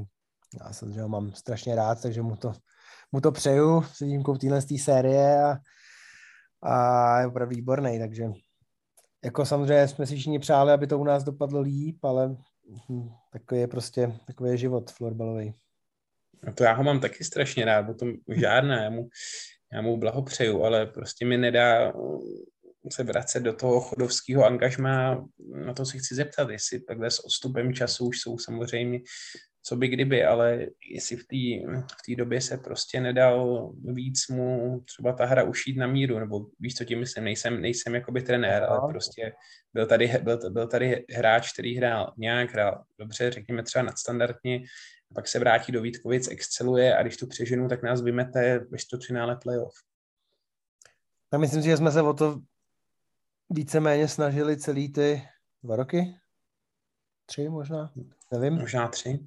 [0.61, 2.53] já samozřejmě ho mám strašně rád, takže mu to,
[3.13, 5.59] mu to přeju s výjimkou téhle série a,
[6.63, 8.25] a je opravdu výborný, takže
[9.25, 12.37] jako samozřejmě jsme si všichni přáli, aby to u nás dopadlo líp, ale
[12.89, 15.55] hm, takový je prostě, takový je život florbalový.
[16.47, 19.09] A to já ho mám taky strašně rád, o tom žádná, já mu,
[19.73, 21.93] já mu blahopřeju, ale prostě mi nedá
[22.93, 25.25] se vracet do toho chodovského angažma,
[25.67, 29.01] na to si chci zeptat, jestli takhle s odstupem času už jsou samozřejmě
[29.63, 35.13] co by kdyby, ale jestli v té v době se prostě nedal víc mu třeba
[35.13, 38.93] ta hra ušít na míru, nebo víš, co tím myslím, nejsem, nejsem jakoby trenér, ale
[38.93, 39.33] prostě
[39.73, 44.63] byl tady, byl, byl tady hráč, který hrál nějak, hrál dobře, řekněme třeba nadstandardně,
[45.15, 49.37] pak se vrátí do Vítkovic, exceluje a když tu přeženu, tak nás vymete ve čtvrtfinále
[49.37, 49.75] playoff.
[51.31, 52.41] Tak myslím si, že jsme se o to
[53.51, 55.23] víceméně snažili celý ty
[55.63, 56.15] dva roky?
[57.27, 57.93] Tři možná?
[58.33, 58.55] Nevím.
[58.55, 59.19] Možná tři.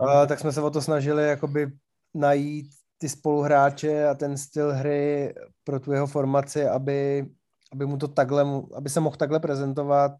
[0.00, 1.72] A, tak jsme se o to snažili jakoby
[2.14, 7.26] najít ty spoluhráče a ten styl hry pro tu jeho formaci, aby,
[7.72, 10.12] aby mu to takhle, aby se mohl takhle prezentovat.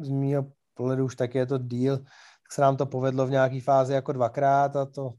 [0.00, 3.60] Z mého pohledu už taky je to díl, tak se nám to povedlo v nějaké
[3.60, 5.12] fázi jako dvakrát a to,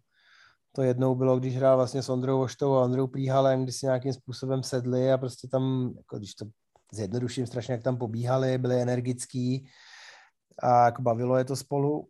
[0.72, 4.14] to jednou bylo, když hrál vlastně s Ondrou Voštou a Ondrou Plíhalem, kdy si nějakým
[4.14, 6.46] způsobem sedli a prostě tam, jako když to
[6.94, 9.68] zjednoduším strašně, jak tam pobíhali, byli energický
[10.60, 12.08] a jako bavilo je to spolu.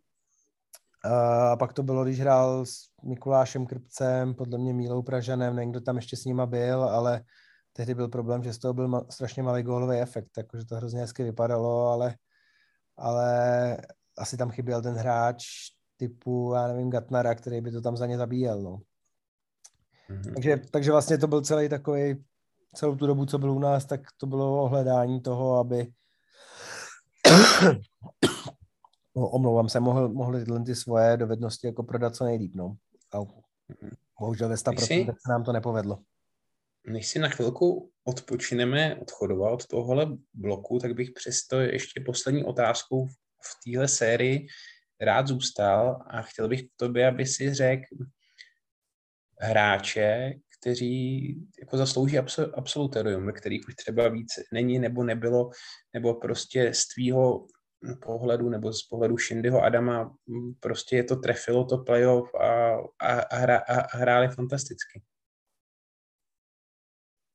[1.04, 5.80] A pak to bylo, když hrál s Mikulášem Krpcem, podle mě Mílou Pražanem, nevím, kdo
[5.80, 7.22] tam ještě s nima byl, ale
[7.72, 11.00] tehdy byl problém, že z toho byl ma- strašně malý gólový efekt, takže to hrozně
[11.00, 12.14] hezky vypadalo, ale,
[12.96, 13.76] ale
[14.18, 15.44] asi tam chyběl ten hráč
[15.96, 18.78] typu, já nevím, Gatnara, který by to tam za ně zabíjel, no.
[20.10, 20.34] Mm-hmm.
[20.34, 22.24] Takže, takže vlastně to byl celý takový,
[22.74, 25.92] celou tu dobu, co byl u nás, tak to bylo ohledání toho, aby
[29.26, 32.76] omlouvám se, mohl, mohli tyhle ty svoje dovednosti jako prodat co nejlíp, no.
[33.12, 33.18] A
[34.20, 35.98] bohužel ve 100% si, se nám to nepovedlo.
[36.86, 43.06] Než si na chvilku odpočineme odchodovat od tohohle bloku, tak bych přesto ještě poslední otázkou
[43.42, 44.46] v téhle sérii
[45.00, 47.96] rád zůstal a chtěl bych k tobě, aby si řekl
[49.40, 51.28] hráče, kteří
[51.60, 52.18] jako zaslouží
[52.54, 55.50] absolutorium, ve kterých už třeba víc není nebo nebylo,
[55.94, 57.46] nebo prostě z tvýho
[58.02, 60.16] pohledu nebo z pohledu Shindyho Adama
[60.60, 65.02] prostě je to trefilo to playoff a, a, a, hra, a hráli fantasticky.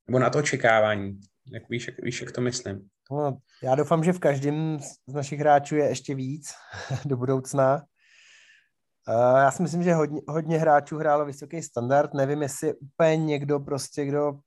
[0.07, 1.19] Nebo na to očekávání.
[1.53, 2.89] Jak víš, jak, víš, jak to myslím?
[3.11, 6.53] No, já doufám, že v každém z našich hráčů je ještě víc
[7.05, 7.85] do budoucna.
[9.37, 12.13] Já si myslím, že hodně, hodně hráčů hrálo vysoký standard.
[12.13, 14.39] Nevím, jestli úplně někdo prostě, kdo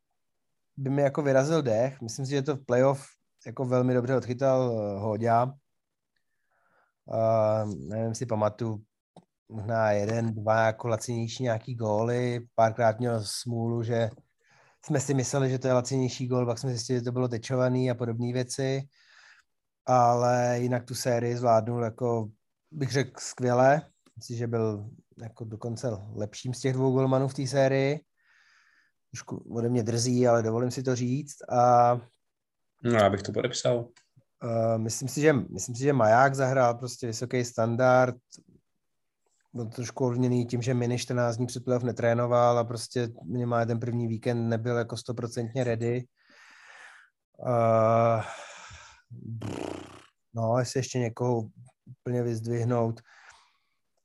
[0.77, 2.01] by mi jako vyrazil dech.
[2.01, 3.07] Myslím si, že to v playoff
[3.47, 5.53] jako velmi dobře odchytal eh, Hoďa.
[7.07, 8.83] Uh, nevím, si pamatuju,
[9.49, 12.47] možná jeden, dva jako lacinější nějaký góly.
[12.55, 14.11] Párkrát měl smůlu, že
[14.85, 17.91] jsme si mysleli, že to je lacinější gól, pak jsme zjistili, že to bylo tečovaný
[17.91, 18.83] a podobné věci.
[19.87, 22.29] Ale jinak tu sérii zvládnul jako,
[22.71, 23.83] bych řekl, skvěle.
[24.17, 24.91] Myslím, že byl
[25.23, 28.01] jako dokonce lepším z těch dvou golmanů v té sérii.
[29.11, 31.37] Trošku ode mě drzí, ale dovolím si to říct.
[31.53, 32.01] A
[32.83, 33.89] No, já bych to podepsal.
[34.45, 38.17] Uh, myslím, si, že, myslím si, že Maják zahrál prostě vysoký standard,
[39.57, 44.09] byl trošku ovlivněný tím, že Mini 14 dní před netrénoval a prostě minimálně ten první
[44.09, 46.05] víkend nebyl jako stoprocentně ready.
[47.39, 48.23] Uh,
[50.35, 51.49] no, jestli ještě někoho
[51.87, 53.01] úplně vyzdvihnout.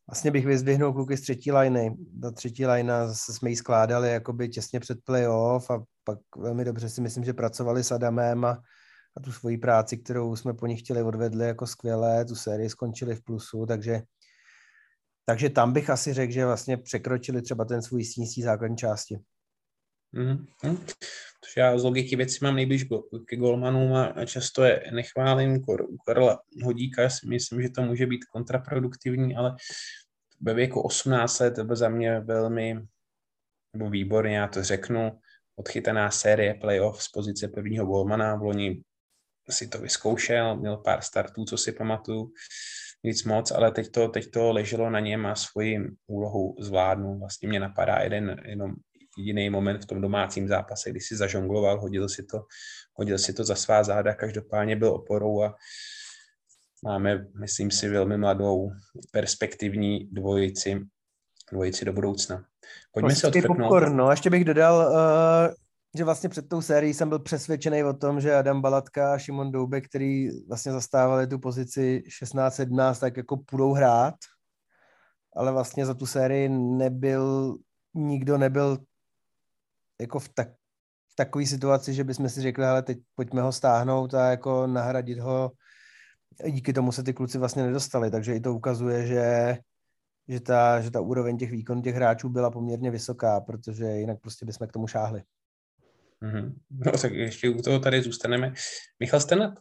[0.08, 1.98] Vlastně bych vyzdvihnul kluky z třetí liny.
[2.22, 6.89] Ta třetí lina zase jsme ji skládali jakoby těsně před playoff a pak velmi dobře
[6.89, 8.58] si myslím, že pracovali s Adamem a,
[9.17, 13.15] a tu svoji práci, kterou jsme po nich chtěli odvedli jako skvělé, tu sérii skončili
[13.15, 14.02] v plusu, takže
[15.26, 19.19] takže tam bych asi řekl, že vlastně překročili třeba ten svůj stín základní části.
[20.15, 20.78] Mm-hmm.
[21.41, 22.86] Protože já z logiky věci mám nejblíž
[23.26, 25.63] ke golmanům a často je nechválím.
[25.67, 29.56] U Karla Hodíka si myslím, že to může být kontraproduktivní, ale
[30.41, 32.86] ve věku 18 let to byl za mě velmi
[33.74, 35.19] nebo výborně, já to řeknu,
[35.56, 38.36] odchytaná série playoff z pozice prvního golmana.
[38.36, 38.84] V loni
[39.50, 42.32] si to vyzkoušel, měl pár startů, co si pamatuju,
[43.04, 47.20] nic moc, ale teď to, teď to leželo na něm a svoji úlohu zvládnu.
[47.20, 48.74] Vlastně mě napadá jeden jenom
[49.18, 52.46] jiný moment v tom domácím zápase, kdy si zažongloval, hodil si to,
[52.94, 55.56] hodil si to za svá záda, každopádně byl oporou a
[56.84, 58.72] máme, myslím si, velmi mladou
[59.12, 60.80] perspektivní dvojici,
[61.52, 62.46] dvojici do budoucna.
[62.92, 63.84] Pojďme se odfrknout.
[63.90, 65.54] no, ještě bych dodal, uh,
[65.98, 69.52] že vlastně před tou sérií jsem byl přesvědčený o tom, že Adam Balatka a Šimon
[69.52, 74.16] Doube, který vlastně zastávali tu pozici 16-17, tak jako půjdou hrát,
[75.36, 77.58] ale vlastně za tu sérii nebyl,
[77.94, 78.78] nikdo nebyl
[80.02, 80.48] jako v, tak,
[81.12, 85.20] v takové situaci, že bychom si řekli, ale teď pojďme ho stáhnout a jako nahradit
[85.20, 85.52] ho.
[86.50, 89.58] Díky tomu se ty kluci vlastně nedostali, takže i to ukazuje, že,
[90.28, 94.46] že, ta, že ta úroveň těch výkonů těch hráčů byla poměrně vysoká, protože jinak prostě
[94.46, 95.24] bychom k tomu šáhli.
[96.24, 96.54] Mm-hmm.
[96.86, 98.54] No tak ještě u toho tady zůstaneme.
[99.00, 99.54] Michal Stenat,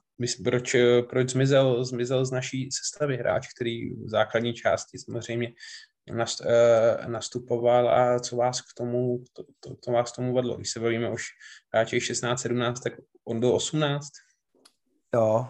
[0.45, 0.77] proč,
[1.09, 5.53] proč zmizel, zmizel z naší sestavy hráč, který v základní části samozřejmě
[6.11, 10.57] Eh, nastupoval a co vás k tomu, to, to, to vás k tomu vedlo?
[10.57, 11.25] Když se bavíme už
[11.75, 12.93] hráči 16-17, tak
[13.25, 14.09] on byl 18?
[15.15, 15.47] Jo,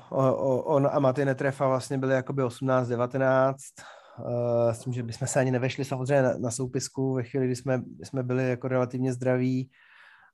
[0.64, 3.54] on a Maty Netrefa vlastně byli jakoby 18-19,
[4.18, 7.56] uh, s tím, že bychom se ani nevešli samozřejmě na, na soupisku ve chvíli, kdy
[7.56, 9.70] jsme, jsme byli jako relativně zdraví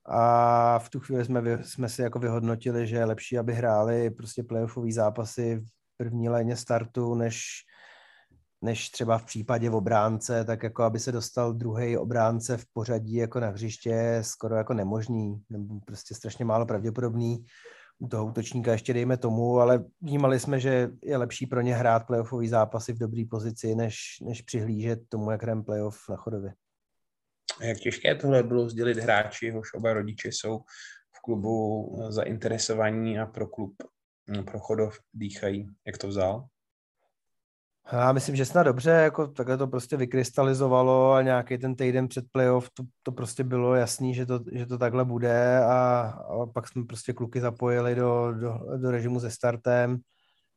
[0.09, 4.43] a v tu chvíli jsme, jsme si jako vyhodnotili, že je lepší, aby hráli prostě
[4.43, 7.43] playoffové zápasy v první léně startu, než
[8.63, 13.41] než třeba v případě obránce, tak jako aby se dostal druhý obránce v pořadí jako
[13.41, 17.45] na hřiště skoro jako nemožný, nebo prostě strašně málo pravděpodobný.
[17.99, 22.07] U toho útočníka ještě dejme tomu, ale vnímali jsme, že je lepší pro ně hrát
[22.07, 26.53] playoffový zápasy v dobré pozici, než, než přihlížet tomu, jak hrajeme playoff na chodově.
[27.61, 30.59] Jak těžké tohle bylo sdělit hráči, jehož oba rodiče jsou
[31.17, 33.75] v klubu zainteresovaní a pro klub
[34.45, 35.69] pro chodov dýchají.
[35.87, 36.47] Jak to vzal?
[37.93, 42.25] Já myslím, že snad dobře, jako takhle to prostě vykrystalizovalo a nějaký ten týden před
[42.33, 46.01] playoff to, to prostě bylo jasný, že to, že to takhle bude a,
[46.43, 49.99] a pak jsme prostě kluky zapojili do, do, do režimu se startem.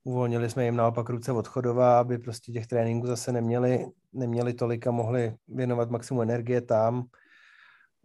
[0.04, 4.92] Uvolnili jsme jim naopak ruce odchodová, aby prostě těch tréninků zase neměli, neměli tolik a
[4.92, 7.06] mohli věnovat maximum energie tam.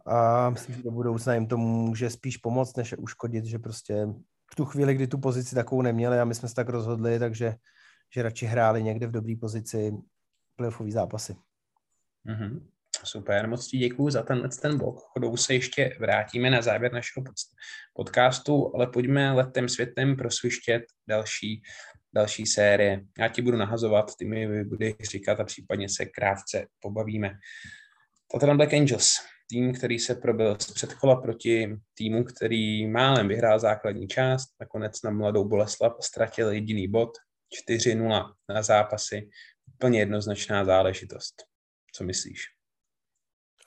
[0.05, 4.07] A myslím, že do budoucna jim to může spíš pomoct, než uškodit, že prostě
[4.51, 7.55] v tu chvíli, kdy tu pozici takovou neměli a my jsme se tak rozhodli, takže
[8.13, 9.97] že radši hráli někde v dobré pozici
[10.55, 11.35] playoffové zápasy.
[12.25, 12.61] Mm-hmm.
[13.05, 14.99] Super, moc ti děkuji za ten, ten blok.
[14.99, 17.23] Chodou se ještě vrátíme na závěr našeho
[17.93, 21.61] podcastu, ale pojďme letem světem prosvištět další,
[22.15, 23.01] další série.
[23.19, 27.31] Já ti budu nahazovat, ty mi budeš říkat a případně se krátce pobavíme.
[28.31, 29.13] Tottenham Black Angels,
[29.49, 35.11] tým, který se probil z předkola proti týmu, který málem vyhrál základní část, nakonec na
[35.11, 37.09] mladou Boleslav ztratil jediný bod,
[37.69, 39.29] 4-0 na zápasy.
[39.73, 41.35] Úplně jednoznačná záležitost.
[41.93, 42.54] Co myslíš?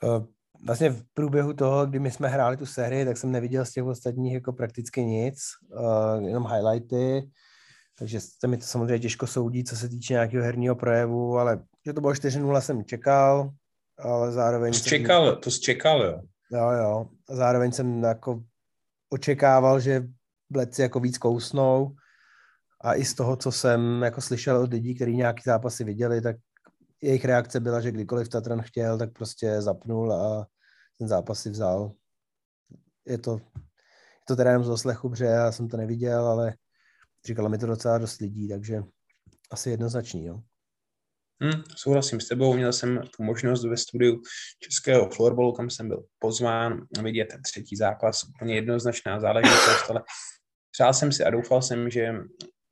[0.03, 0.25] Uh,
[0.65, 3.83] vlastně v průběhu toho, kdy my jsme hráli tu sérii, tak jsem neviděl z těch
[3.83, 5.39] ostatních jako prakticky nic,
[5.79, 7.29] uh, jenom highlighty,
[7.99, 11.93] takže se mi to samozřejmě těžko soudí, co se týče nějakého herního projevu, ale že
[11.93, 13.51] to bylo 4-0 jsem čekal,
[13.99, 14.73] ale zároveň...
[14.73, 16.21] To jsi čekal, to jsi čekal, jo.
[16.51, 17.09] Jo, jo.
[17.29, 18.43] A zároveň jsem jako
[19.09, 20.07] očekával, že
[20.49, 21.95] bledci jako víc kousnou
[22.81, 26.35] a i z toho, co jsem jako slyšel od lidí, kteří nějaký zápasy viděli, tak
[27.01, 30.47] jejich reakce byla, že kdykoliv Tatran chtěl, tak prostě zapnul a
[30.97, 31.91] ten zápas si vzal.
[33.05, 36.53] Je to, je to teda jenom z doslechu, protože já jsem to neviděl, ale
[37.25, 38.83] říkala mi to docela dost lidí, takže
[39.51, 40.41] asi jednoznačný, jo.
[41.41, 44.21] Hmm, souhlasím s tebou, měl jsem tu možnost ve studiu
[44.59, 50.03] českého florbalu, kam jsem byl pozván vidět třetí zápas, úplně jednoznačná záležitost, ale
[50.71, 52.13] přál jsem si a doufal jsem, že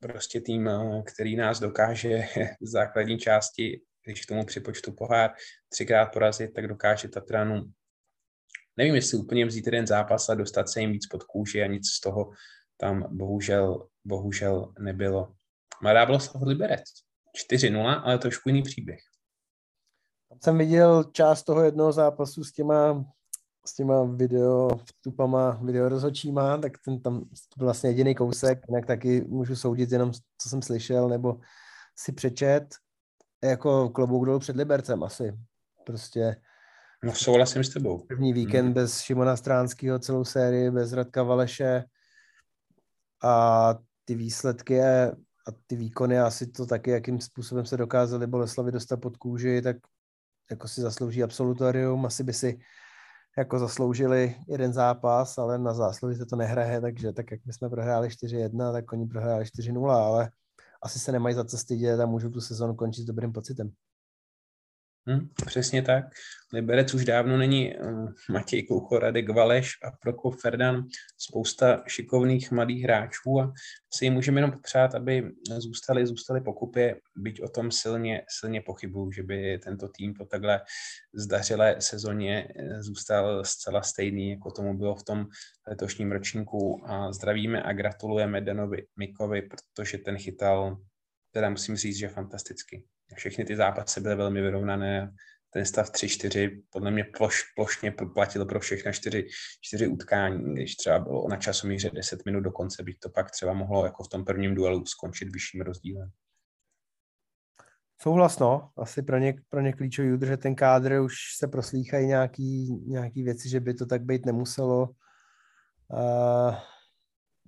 [0.00, 0.70] prostě tým,
[1.04, 2.08] který nás dokáže
[2.60, 3.80] v základní části,
[4.12, 5.30] když k tomu připočtu pohár,
[5.68, 7.72] třikrát porazit, tak dokáže Tatranu
[8.76, 11.88] nevím, jestli úplně vzít jeden zápas a dostat se jim víc pod kůži a nic
[11.88, 12.30] z toho
[12.76, 15.34] tam bohužel, bohužel nebylo.
[15.82, 16.82] Mladá Boleslav Liberec.
[17.52, 19.00] 4-0, ale trošku jiný příběh.
[20.28, 23.04] Tam jsem viděl část toho jednoho zápasu s těma,
[23.66, 27.18] s těma video vstupama, video rozhočíma, tak ten tam
[27.56, 31.40] byl vlastně jediný kousek, jinak taky můžu soudit jenom, co jsem slyšel, nebo
[31.96, 32.74] si přečet,
[33.44, 35.32] jako klobouk dolů před Libercem asi.
[35.86, 36.36] Prostě
[37.04, 37.98] No souhlasím s tebou.
[37.98, 38.72] První víkend hmm.
[38.72, 41.84] bez Šimona Stránského celou sérii, bez Radka Valeše
[43.22, 43.74] a
[44.04, 45.12] ty výsledky a
[45.66, 49.76] ty výkony asi to taky, jakým způsobem se dokázali Boleslavi dostat pod kůži, tak
[50.50, 52.58] jako si zaslouží absolutorium, asi by si
[53.38, 57.70] jako zasloužili jeden zápas, ale na zásluhy se to nehraje, takže tak jak my jsme
[57.70, 60.30] prohráli 4-1, tak oni prohráli 4-0, ale
[60.82, 63.72] asi se nemají za co stydět a můžou tu sezonu končit s dobrým pocitem.
[65.08, 66.04] Hmm, přesně tak.
[66.52, 70.86] Liberec už dávno není um, Matěj Koucho, Radek Valeš a Prokop Ferdan,
[71.18, 73.52] spousta šikovných mladých hráčů a
[73.94, 79.12] si jim můžeme jenom popřát, aby zůstali, zůstali pokupě, byť o tom silně, silně pochybuju,
[79.12, 80.60] že by tento tým po takhle
[81.14, 85.26] zdařilé sezóně eh, zůstal zcela stejný, jako tomu bylo v tom
[85.68, 86.82] letošním ročníku.
[86.86, 90.76] A zdravíme a gratulujeme Danovi Mikovi, protože ten chytal,
[91.32, 95.12] teda musím říct, že fantasticky všechny ty zápasy byly velmi vyrovnané.
[95.50, 99.26] Ten stav 3-4 podle mě ploš, plošně platil pro všechna čtyři,
[99.60, 103.52] čtyři utkání, když třeba bylo na časomíře 10 minut do konce, byť to pak třeba
[103.52, 106.10] mohlo jako v tom prvním duelu skončit vyšším rozdílem.
[108.02, 108.70] Souhlas, no.
[108.76, 113.48] Asi pro ně, pro ně klíčový udržet ten kádr, už se proslýchají nějaký, nějaký věci,
[113.48, 114.88] že by to tak být nemuselo.
[115.88, 116.54] Uh,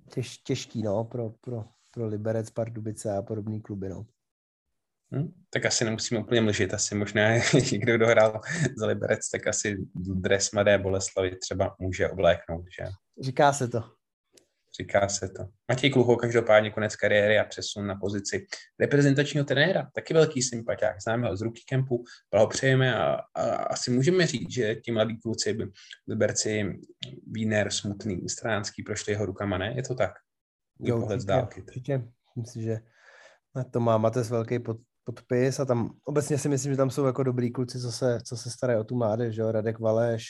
[0.09, 4.05] těž, těžký, no, pro, pro, pro Liberec, Pardubice a podobný kluby, no.
[5.15, 5.31] Hm?
[5.49, 7.29] Tak asi nemusíme úplně mlžit, asi možná
[7.71, 8.41] někdo, kdo hrál
[8.77, 12.85] za Liberec, tak asi dres Mladé Boleslavy třeba může obléknout, že?
[13.21, 13.83] Říká se to.
[14.79, 15.43] Říká se to.
[15.71, 18.45] Matěj Klucho každopádně konec kariéry a přesun na pozici
[18.79, 19.89] reprezentačního trenéra.
[19.95, 21.01] Taky velký sympatiák.
[21.01, 25.57] Známe ho z Rookie Campu, blahopřejeme a, a, asi můžeme říct, že ti mladí kluci,
[26.07, 26.79] Liberci,
[27.31, 29.73] Wiener, Smutný, Stránský prošli jeho rukama, ne?
[29.75, 30.11] Je to tak?
[30.79, 31.61] Jo, pohled z dálky.
[31.61, 32.03] Určitě.
[32.35, 32.79] Myslím, že
[33.71, 37.23] to má Mates velký pod, podpis a tam obecně si myslím, že tam jsou jako
[37.23, 39.51] dobrý kluci, co se, co se starají o tu mládež, že jo?
[39.51, 40.25] Radek Valeš,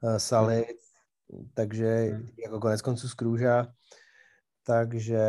[0.00, 0.66] uh, Sali,
[1.32, 1.50] mm.
[1.54, 2.28] takže mm.
[2.44, 3.66] jako konec konců z Krůža,
[4.66, 5.22] takže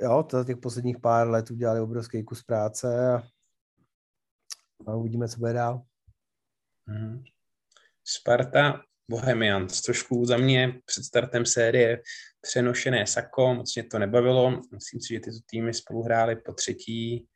[0.00, 3.22] jo, to za těch posledních pár let udělali obrovský kus práce a,
[4.86, 5.82] a uvidíme, co bude dál.
[6.86, 7.24] Mm.
[8.04, 12.02] Sparta Bohemians, trošku za mě před startem série
[12.40, 14.60] přenošené sako, moc mě to nebavilo.
[14.72, 17.28] Myslím si, že tyto týmy spolu hrály po třetí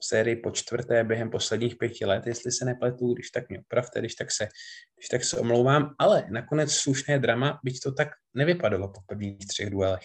[0.00, 4.14] sérii po čtvrté během posledních pěti let, jestli se nepletu, když tak mě opravte, když
[4.14, 4.48] tak se,
[4.96, 9.70] když tak se omlouvám, ale nakonec slušné drama, byť to tak nevypadalo po prvních třech
[9.70, 10.04] duelech.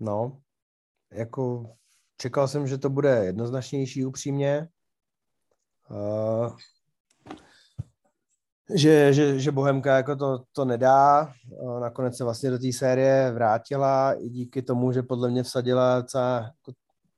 [0.00, 0.40] No,
[1.12, 1.74] jako
[2.16, 4.68] čekal jsem, že to bude jednoznačnější upřímně.
[5.90, 6.56] Uh,
[8.74, 11.32] že, že, že Bohemka jako to, to nedá.
[11.50, 16.02] Uh, nakonec se vlastně do té série vrátila i díky tomu, že podle mě vsadila
[16.02, 16.72] celá, jako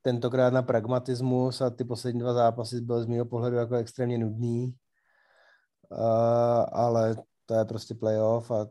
[0.05, 4.73] tentokrát na pragmatismus a ty poslední dva zápasy byly z mého pohledu jako extrémně nudný.
[5.91, 8.67] Uh, ale to je prostě playoff a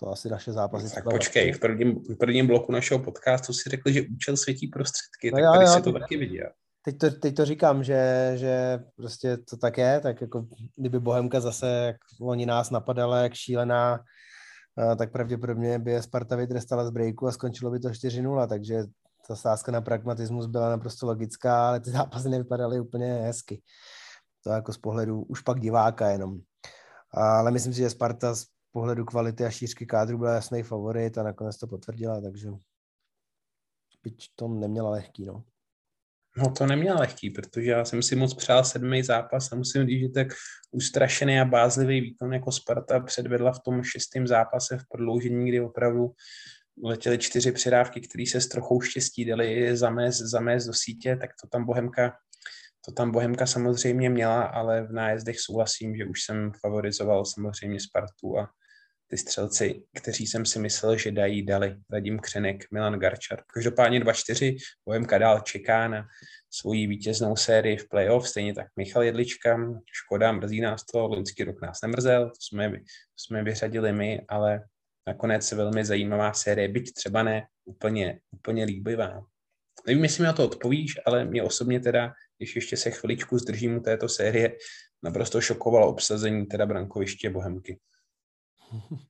[0.00, 0.94] to asi naše zápasy.
[0.94, 5.30] Tak počkej, v prvním, v prvním bloku našeho podcastu si řekli, že účel světí prostředky,
[5.30, 6.50] no tak jo, tady jo, si to teď, taky viděl.
[6.84, 10.46] Teď to, teď to říkám, že, že prostě to tak je, tak jako
[10.76, 14.00] kdyby Bohemka zase, jak oni nás napadala, jak šílená,
[14.98, 18.84] tak pravděpodobně by je Sparta vytrestala z breaku a skončilo by to 4-0, takže
[19.26, 23.62] ta sázka na pragmatismus byla naprosto logická, ale ty zápasy nevypadaly úplně hezky.
[24.44, 26.38] To jako z pohledu už pak diváka jenom.
[27.10, 31.22] Ale myslím si, že Sparta z pohledu kvality a šířky kádru byla jasný favorit a
[31.22, 32.48] nakonec to potvrdila, takže
[34.02, 35.44] byť to neměla lehký, no.
[36.36, 40.00] No to neměla lehký, protože já jsem si moc přál sedmý zápas a musím říct,
[40.00, 40.26] že tak
[40.70, 46.14] ustrašený a bázlivý výkon jako Sparta předvedla v tom šestém zápase v prodloužení, kdy opravdu
[46.84, 51.48] letěly čtyři přidávky, které se s trochou štěstí dali zamést, zamést do sítě, tak to
[51.48, 52.12] tam Bohemka
[52.86, 58.38] to tam Bohemka samozřejmě měla, ale v nájezdech souhlasím, že už jsem favorizoval samozřejmě Spartu
[58.38, 58.50] a
[59.06, 61.76] ty střelci, kteří jsem si myslel, že dají, dali.
[61.90, 63.42] Radim Křenek, Milan Garčar.
[63.54, 64.56] Každopádně 2-4,
[64.86, 66.06] Bohemka dál čeká na
[66.50, 69.58] svoji vítěznou sérii v playoff, stejně tak Michal Jedlička,
[69.92, 72.76] škoda, mrzí nás to, loňský rok nás nemrzel, to jsme, to
[73.16, 74.64] jsme vyřadili my, ale
[75.06, 79.22] nakonec velmi zajímavá série, byť třeba ne úplně, úplně líbivá.
[79.86, 83.76] Nevím, jestli mi na to odpovíš, ale mě osobně teda, když ještě se chviličku zdržím
[83.76, 84.56] u této série,
[85.02, 87.80] naprosto šokovalo obsazení teda brankoviště Bohemky.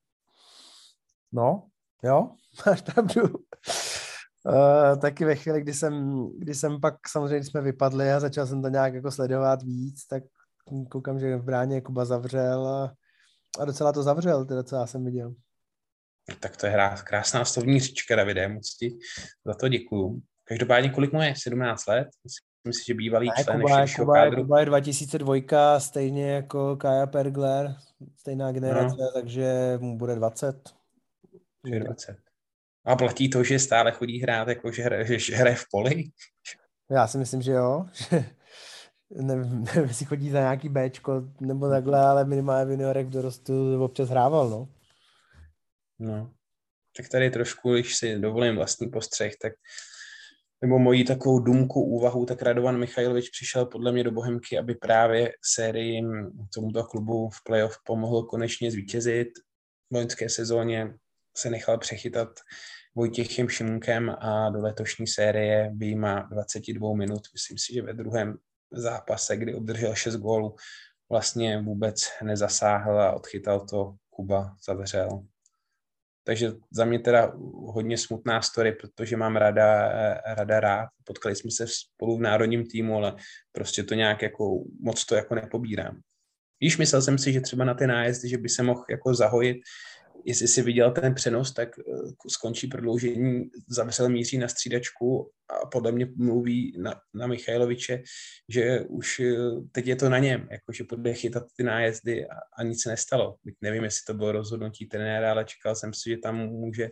[1.35, 1.69] No,
[2.03, 2.31] jo,
[2.67, 3.23] máš pravdu.
[3.23, 8.63] Uh, taky ve chvíli, kdy jsem, kdy jsem pak, samozřejmě jsme vypadli a začal jsem
[8.63, 10.23] to nějak jako sledovat víc, tak
[10.91, 12.95] koukám, že v bráně Kuba zavřel a,
[13.61, 15.35] a docela to zavřel, teda co já jsem viděl.
[16.41, 18.99] Tak to je hra, krásná slovní říčka, Davide, moc ti
[19.45, 20.23] za to děkuju.
[20.45, 21.35] Každopádně, kolik mu je?
[21.37, 22.09] 17 let?
[22.25, 24.43] Myslím si, že bývalý ne, člen Kuba, Kuba, kádru.
[24.43, 27.75] Kuba je 2002, stejně jako Kaja Pergler,
[28.17, 29.11] stejná generace, no.
[29.15, 30.71] takže mu bude 20.
[31.65, 32.17] 20.
[32.85, 36.05] A platí to, že stále chodí hrát, jako že hraje, že hraje v poli?
[36.91, 37.87] Já si myslím, že jo.
[39.11, 43.85] nevím, nevím, jestli chodí za nějaký Bčko nebo takhle, ale minimálně v juniorech v dorostu
[43.85, 44.69] občas hrával, no.
[46.03, 46.35] No,
[46.97, 49.53] tak tady trošku, když si dovolím vlastní postřeh, tak
[50.63, 55.33] nebo moji takovou důmku, úvahu, tak Radovan Michajlovič přišel podle mě do Bohemky, aby právě
[55.43, 56.03] sérii
[56.55, 59.29] tomuto klubu v playoff pomohl konečně zvítězit.
[59.91, 60.95] V loňské sezóně
[61.37, 62.29] se nechal přechytat
[62.95, 68.39] Vojtěchem Šimunkem a do letošní série výjima 22 minut, myslím si, že ve druhém
[68.73, 70.57] zápase, kdy obdržel 6 gólů,
[71.11, 75.32] vlastně vůbec nezasáhl a odchytal to Kuba Zavřel.
[76.25, 79.89] Takže za mě teda hodně smutná story, protože mám rada,
[80.35, 80.89] rada rád.
[81.05, 83.17] Potkali jsme se spolu v národním týmu, ale
[83.53, 86.01] prostě to nějak jako moc to jako nepobírám.
[86.61, 89.57] Víš, myslel jsem si, že třeba na ty nájezdy, že by se mohl jako zahojit,
[90.25, 91.83] jestli si viděl ten přenos, tak eh,
[92.29, 98.03] skončí prodloužení, zavřel míří na střídačku a podle mě mluví na, na Michailoviče,
[98.49, 99.37] že už eh,
[99.73, 103.37] teď je to na něm, jakože bude chytat ty nájezdy a, a nic se nestalo.
[103.45, 106.91] Byť nevím, jestli to bylo rozhodnutí trenéra, ale čekal jsem si, že tam může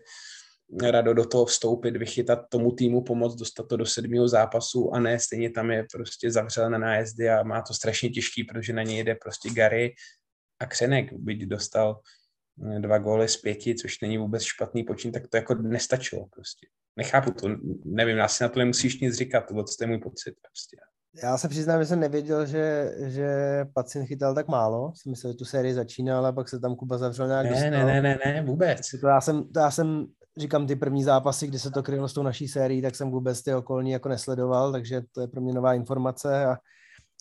[0.82, 5.18] Rado do toho vstoupit, vychytat tomu týmu pomoc, dostat to do sedmého zápasu a ne,
[5.18, 9.04] stejně tam je prostě zavřel na nájezdy a má to strašně těžký, protože na něj
[9.04, 9.94] jde prostě Gary
[10.60, 12.00] a Křenek, byť dostal
[12.78, 16.66] dva góly z pěti, což není vůbec špatný počin, tak to jako nestačilo prostě.
[16.96, 17.48] Nechápu to,
[17.84, 20.76] nevím, asi na to nemusíš nic říkat, to je můj pocit prostě.
[21.22, 23.28] Já se přiznám, že jsem nevěděl, že, že
[23.74, 24.92] pacient chytal tak málo.
[24.94, 27.70] Jsem myslel, že tu sérii začínal a pak se tam Kuba zavřel nějak ne, dostal.
[27.70, 28.80] Ne, ne, ne, ne, vůbec.
[29.00, 30.06] To já jsem, to já jsem,
[30.38, 33.42] říkám, ty první zápasy, kdy se to krylo s tou naší sérií, tak jsem vůbec
[33.42, 36.56] ty okolní jako nesledoval, takže to je pro mě nová informace a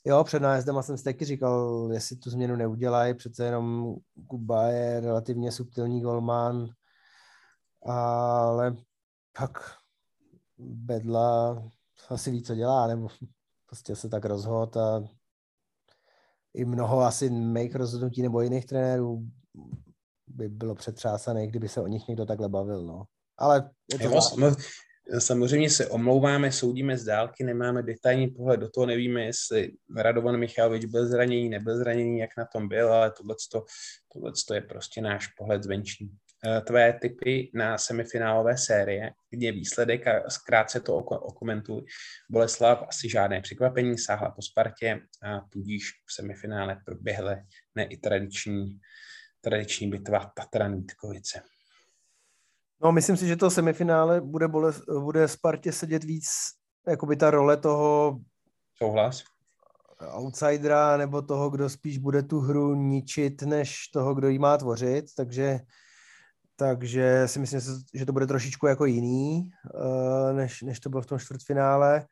[0.05, 3.95] Jo, před nájezdem jsem si taky říkal, jestli tu změnu neudělají, přece jenom
[4.27, 6.69] Kuba je relativně subtilní golman,
[7.85, 8.75] ale
[9.37, 9.59] pak
[10.57, 11.63] Bedla
[12.09, 13.07] asi ví, co dělá, nebo
[13.65, 15.03] prostě se tak rozhod a
[16.53, 19.27] i mnoho asi make rozhodnutí nebo jiných trenérů
[20.27, 23.03] by bylo přetřásané, kdyby se o nich někdo takhle bavil, no.
[23.37, 24.21] Ale je to jo,
[25.17, 30.85] Samozřejmě se omlouváme, soudíme z dálky, nemáme detailní pohled do toho, nevíme, jestli Radovan Michalovič
[30.85, 33.35] byl zraněný, nebyl zraněný, jak na tom byl, ale tohle
[34.53, 36.09] je prostě náš pohled zvenční.
[36.45, 41.85] Eh, tvé typy na semifinálové série, kde výsledek a zkrátce to okomentuj.
[42.29, 47.35] Boleslav asi žádné překvapení, sáhla po Spartě a tudíž v semifinále proběhly
[47.75, 48.79] ne i tradiční,
[49.41, 51.41] tradiční bitva Tatran Vítkovice.
[52.83, 56.27] No, myslím si, že to semifinále bude, bole, bude Spartě sedět víc
[56.87, 58.19] jakoby ta role toho
[58.77, 59.23] Souhlas.
[60.15, 65.05] outsidera nebo toho, kdo spíš bude tu hru ničit, než toho, kdo ji má tvořit,
[65.17, 65.59] takže
[66.55, 67.61] takže si myslím,
[67.93, 72.05] že to bude trošičku jako jiný, eh, než, než to bylo v tom čtvrtfinále.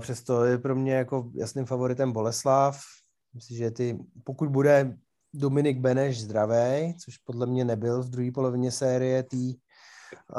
[0.00, 2.80] Přesto je pro mě jako jasným favoritem Boleslav.
[3.34, 4.98] Myslím, že ty, pokud bude
[5.34, 9.54] Dominik Beneš zdravý, což podle mě nebyl v druhé polovině série tý,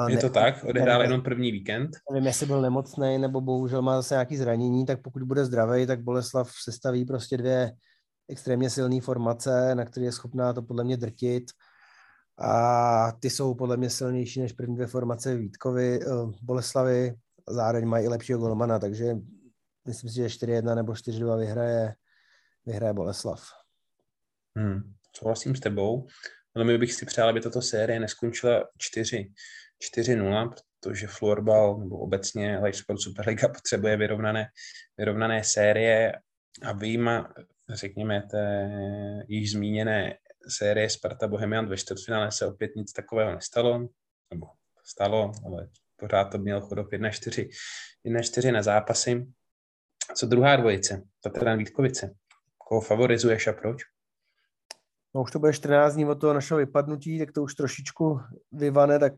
[0.08, 0.64] Je to tak?
[0.64, 1.90] Odehrál jenom první víkend?
[2.12, 6.04] Nevím, jestli byl nemocný, nebo bohužel má zase nějaký zranění, tak pokud bude zdravý, tak
[6.04, 7.72] Boleslav sestaví prostě dvě
[8.28, 11.52] extrémně silné formace, na které je schopná to podle mě drtit.
[12.38, 17.16] A ty jsou podle mě silnější než první dvě formace Vítkovi, uh, Boleslavy.
[17.50, 19.16] Zároveň mají i lepšího golmana, takže
[19.88, 21.96] myslím si, že 4-1 nebo 4-2 vyhraje,
[22.66, 23.44] vyhraje Boleslav.
[24.58, 26.08] Hmm, souhlasím s tebou.
[26.58, 29.32] Velmi bych si přál, aby tato série neskončila 4,
[29.98, 34.48] 4-0, protože florbal nebo obecně Live Sport Superliga potřebuje vyrovnané,
[34.98, 36.14] vyrovnané série
[36.64, 37.34] a vyjma,
[37.70, 38.70] řekněme, té
[39.28, 43.88] již zmíněné série Sparta Bohemian ve čtvrtfinále se opět nic takového nestalo,
[44.32, 44.48] nebo
[44.86, 47.50] stalo, ale pořád to měl chodok 1-4,
[48.06, 49.26] 1-4 na zápasy.
[50.16, 52.14] Co druhá dvojice, Tatran Vítkovice,
[52.58, 53.78] koho favorizuješ a proč?
[55.18, 58.20] No už to bude 14 dní od toho našeho vypadnutí, tak to už trošičku
[58.52, 59.14] vyvane, tak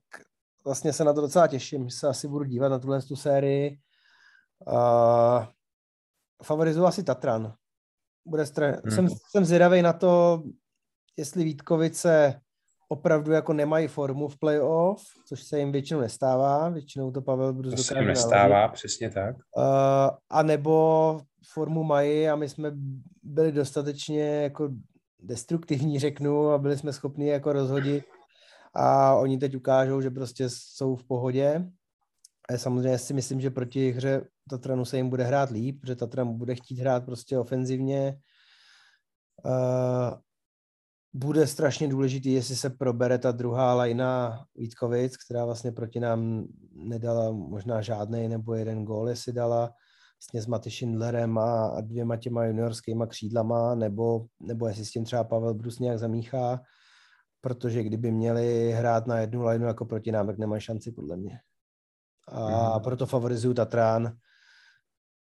[0.65, 3.77] vlastně se na to docela těším, že se asi budu dívat na tuhle tu sérii.
[4.67, 5.45] Uh,
[6.43, 7.53] favorizuju asi Tatran.
[8.25, 8.81] Bude stre...
[8.83, 8.91] hmm.
[8.91, 10.43] jsem, jsem zvědavý na to,
[11.17, 12.41] jestli Vítkovice
[12.89, 17.75] opravdu jako nemají formu v playoff, což se jim většinou nestává, většinou to Pavel Brus
[17.75, 18.73] To se jim nestává, naložit.
[18.73, 19.35] přesně tak.
[19.35, 19.63] Uh,
[20.29, 21.19] a nebo
[21.53, 22.71] formu mají a my jsme
[23.23, 24.69] byli dostatečně jako
[25.19, 28.05] destruktivní, řeknu, a byli jsme schopni jako rozhodit
[28.73, 31.71] a oni teď ukážou, že prostě jsou v pohodě.
[32.49, 36.37] A samozřejmě si myslím, že proti hře Tatranu se jim bude hrát líp, že Tatran
[36.37, 38.19] bude chtít hrát prostě ofenzivně.
[41.13, 47.31] Bude strašně důležitý, jestli se probere ta druhá lajna Vítkovic, která vlastně proti nám nedala
[47.31, 49.73] možná žádný nebo jeden gól, jestli dala
[50.19, 55.05] vlastně s Maty Schindlerem a, a dvěma těma juniorskýma křídlama, nebo, nebo jestli s tím
[55.05, 56.61] třeba Pavel Brus nějak zamíchá,
[57.41, 61.39] protože kdyby měli hrát na jednu lineu jako proti nám, tak nemají šanci podle mě.
[62.27, 62.83] A mm.
[62.83, 64.17] proto favorizuju Tatrán,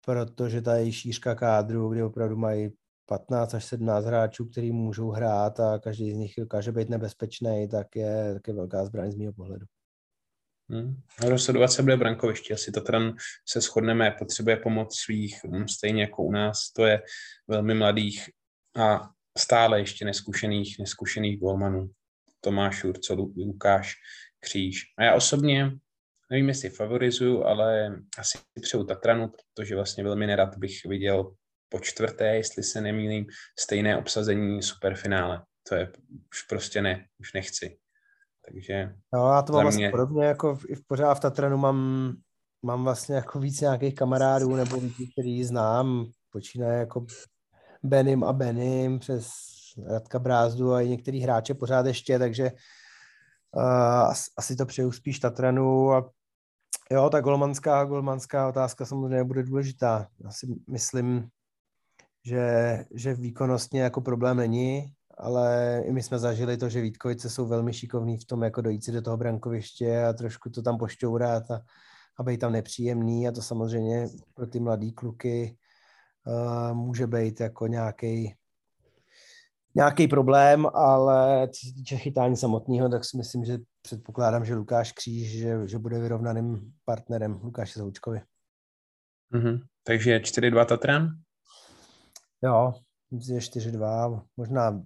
[0.05, 2.71] protože ta její šířka kádru, kde opravdu mají
[3.07, 7.97] 15 až 17 hráčů, kteří můžou hrát a každý z nich dokáže být nebezpečný, tak
[7.97, 9.67] je, tak je velká zbraň z mého pohledu.
[10.71, 10.97] Hmm.
[11.27, 12.55] Rozhodovat se bude brankoviště.
[12.55, 13.15] Asi Tatran
[13.49, 16.73] se shodneme, potřebuje pomoc svých, hm, stejně jako u nás.
[16.73, 17.03] To je
[17.49, 18.31] velmi mladých
[18.77, 21.91] a stále ještě neskušených, neskušených golmanů.
[22.41, 23.95] Tomáš Jurco, Lukáš
[24.41, 24.83] Kříž.
[24.99, 25.71] A já osobně,
[26.31, 31.35] nevím, jestli favorizuju, ale asi přeju Tatranu, protože vlastně velmi nerad bych viděl
[31.69, 33.27] po čtvrté, jestli se nemýlím,
[33.59, 35.43] stejné obsazení superfinále.
[35.69, 35.93] To je
[36.31, 37.79] už prostě ne, už nechci.
[38.49, 39.91] Takže no, já to mám mě...
[39.91, 42.13] podobně, jako v, i v pořád v Tatranu mám,
[42.63, 47.07] mám vlastně jako víc nějakých kamarádů nebo lidí, který znám, počínaje jako
[47.83, 49.31] Benim a Benim přes
[49.87, 52.51] Radka Brázdu a i některý hráče pořád ještě, takže
[53.57, 56.11] uh, asi to přeju spíš Tatranu a
[56.91, 60.07] jo, ta golmanská, golmanská otázka samozřejmě bude důležitá.
[60.25, 61.29] Já si myslím,
[62.25, 67.47] že, že výkonnostně jako problém není, ale i my jsme zažili to, že Vítkovice jsou
[67.47, 71.51] velmi šikovní v tom, jako dojít si do toho brankoviště a trošku to tam pošťourat
[71.51, 71.61] a,
[72.19, 75.57] a být tam nepříjemný a to samozřejmě pro ty mladý kluky
[76.27, 78.35] uh, může být jako nějaký
[79.77, 84.93] nějaký problém, ale co se týče chytání samotného, tak si myslím, že předpokládám, že Lukáš
[84.93, 88.21] Kříž, že, že bude vyrovnaným partnerem Lukáše Zoučkovi.
[89.33, 89.61] Mm-hmm.
[89.83, 91.09] Takže 4-2 Tatran?
[92.43, 92.73] Jo,
[93.11, 94.83] myslím, že 4-2, možná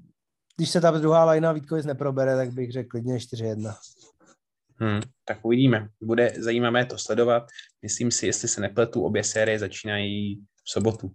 [0.59, 3.75] když se ta druhá lajna Vítkovic neprobere, tak bych řekl klidně 4-1.
[4.77, 5.89] Hmm, tak uvidíme.
[6.03, 7.43] Bude zajímavé to sledovat.
[7.83, 11.11] Myslím si, jestli se nepletu, obě série začínají v sobotu.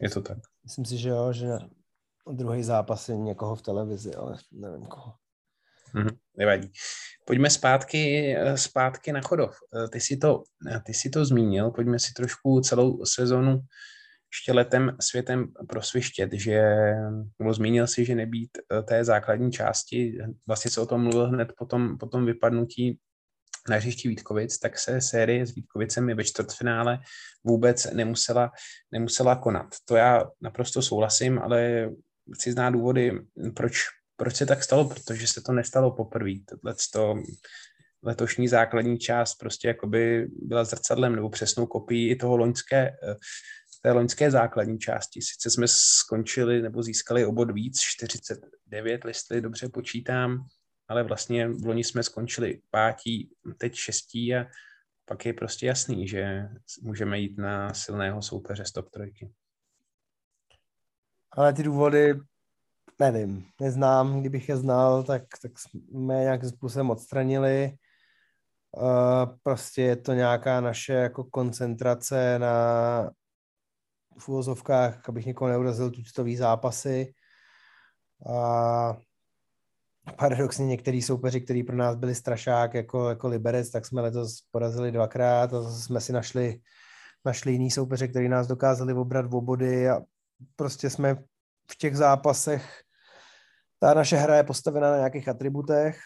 [0.00, 0.38] Je to tak.
[0.64, 1.48] Myslím si, že jo, že
[2.32, 5.14] druhý zápas je někoho v televizi, ale nevím koho.
[5.92, 6.72] Hmm, nevadí.
[7.24, 9.56] Pojďme zpátky, zpátky na Chodov.
[9.92, 10.42] Ty si, to,
[10.86, 13.60] ty si to zmínil, pojďme si trošku celou sezonu
[14.32, 16.62] ještě letem světem prosvištět, že
[17.38, 21.52] nebo zmínil si, že nebýt eh, té základní části, vlastně se o tom mluvil hned
[21.58, 22.98] po tom, po tom vypadnutí
[23.68, 26.98] na hřišti Vítkovic, tak se série s Vítkovicemi ve čtvrtfinále
[27.44, 28.50] vůbec nemusela,
[28.92, 29.66] nemusela konat.
[29.84, 31.90] To já naprosto souhlasím, ale
[32.34, 33.12] chci znát důvody,
[33.56, 33.78] proč,
[34.16, 36.30] proč se tak stalo, protože se to nestalo poprvé.
[36.92, 37.14] to
[38.02, 42.90] letošní základní část prostě jakoby byla zrcadlem nebo přesnou kopií toho loňské
[43.78, 45.22] eh, té loňské základní části.
[45.22, 50.46] Sice jsme skončili nebo získali obod víc, 49, jestli dobře počítám,
[50.88, 54.46] ale vlastně v loni jsme skončili pátí, teď šestí a
[55.04, 56.48] pak je prostě jasný, že
[56.82, 59.32] můžeme jít na silného soupeře z top trojky.
[61.32, 62.14] Ale ty důvody,
[62.98, 64.20] nevím, neznám.
[64.20, 67.72] Kdybych je znal, tak, tak jsme nějakým způsobem odstranili.
[69.42, 73.10] prostě je to nějaká naše jako koncentrace na
[74.18, 77.14] v úvozovkách, abych někoho neurazil, tučtový zápasy.
[78.32, 78.96] A
[80.18, 84.92] paradoxně některý soupeři, kteří pro nás byli strašák, jako, jako Liberec, tak jsme letos porazili
[84.92, 86.60] dvakrát a zase jsme si našli,
[87.24, 90.00] našli jiný soupeře, který nás dokázali obrat v obody a
[90.56, 91.14] prostě jsme
[91.70, 92.82] v těch zápasech
[93.78, 95.98] ta naše hra je postavena na nějakých atributech.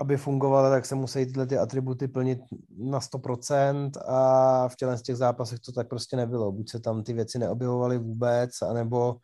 [0.00, 2.40] Aby fungovala, tak se musí tyhle ty atributy plnit
[2.78, 6.52] na 100% a v těle z těch zápasech to tak prostě nebylo.
[6.52, 9.16] Buď se tam ty věci neobjevovaly vůbec, anebo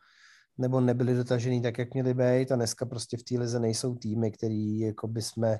[0.57, 4.31] nebo nebyly dotažený tak, jak měly být a dneska prostě v té lize nejsou týmy,
[4.31, 5.59] který jako by jsme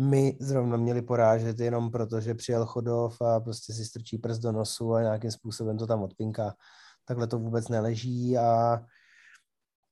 [0.00, 4.52] my zrovna měli porážet jenom proto, že přijel Chodov a prostě si strčí prst do
[4.52, 6.54] nosu a nějakým způsobem to tam odpinká.
[7.04, 8.80] Takhle to vůbec neleží a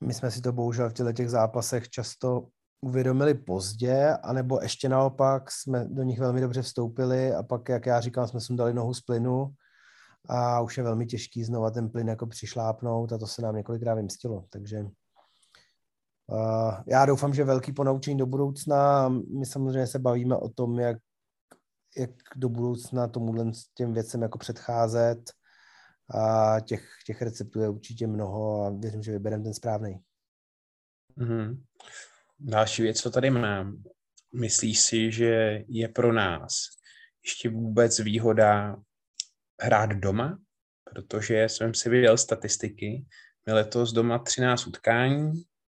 [0.05, 2.47] my jsme si to bohužel v těchto těch zápasech často
[2.81, 8.01] uvědomili pozdě, anebo ještě naopak jsme do nich velmi dobře vstoupili a pak, jak já
[8.01, 9.55] říkám, jsme si dali nohu z plynu
[10.28, 13.95] a už je velmi těžký znova ten plyn jako přišlápnout a to se nám několikrát
[13.95, 14.45] vymstilo.
[14.51, 14.83] Takže
[16.26, 19.09] uh, já doufám, že velký ponaučení do budoucna.
[19.09, 20.97] My samozřejmě se bavíme o tom, jak,
[21.97, 25.33] jak do budoucna tomuhle těm věcem jako předcházet.
[26.14, 30.01] A těch, těch receptů je určitě mnoho a věřím, že vybereme ten správný.
[31.18, 31.62] Mm-hmm.
[32.43, 33.82] Další věc, co tady mám.
[34.41, 36.53] Myslíš si, že je pro nás
[37.24, 38.76] ještě vůbec výhoda
[39.61, 40.38] hrát doma?
[40.84, 43.07] Protože jsem si viděl statistiky.
[43.47, 45.32] My letos doma 13 utkání,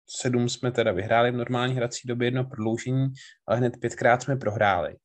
[0.08, 3.08] sedm jsme teda vyhráli v normální hrací době, jedno prodloužení,
[3.48, 4.96] ale hned pětkrát jsme prohráli.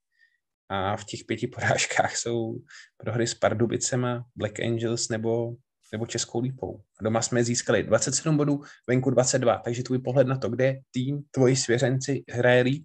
[0.68, 2.54] A v těch pěti porážkách jsou
[2.96, 5.54] prohry s Pardubicema, Black Angels nebo
[5.92, 6.80] nebo Českou lípou.
[7.00, 11.22] A doma jsme získali 27 bodů, venku 22, takže tvůj pohled na to, kde tým,
[11.30, 12.84] tvoji svěřenci hraje líp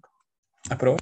[0.70, 1.00] a proč?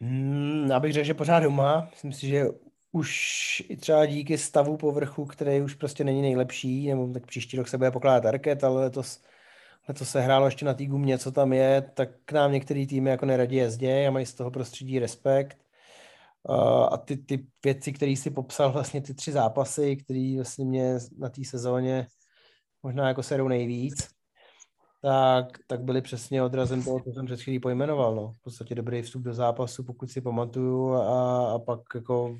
[0.00, 1.88] Hmm, abych řekl, že pořád doma.
[1.90, 2.46] Myslím si, že
[2.92, 7.68] už i třeba díky stavu povrchu, který už prostě není nejlepší, nebo tak příští rok
[7.68, 9.22] se bude pokládat arket, ale letos,
[9.88, 13.10] letos se hrálo ještě na té gumě, co tam je, tak k nám některý týmy
[13.10, 15.58] jako neradí jezdě a mají z toho prostředí respekt
[16.90, 21.28] a ty, ty věci, které si popsal, vlastně ty tři zápasy, které vlastně mě na
[21.28, 22.06] té sezóně
[22.82, 24.08] možná jako serou nejvíc,
[25.02, 28.14] tak, tak byly přesně odrazem toho, co jsem před chvílí pojmenoval.
[28.14, 28.32] No.
[28.32, 32.36] V podstatě dobrý vstup do zápasu, pokud si pamatuju, a, a pak jako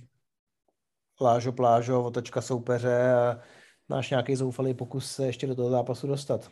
[1.18, 3.40] plážo, plážo, otočka soupeře a
[3.88, 6.51] náš nějaký zoufalý pokus se ještě do toho zápasu dostat.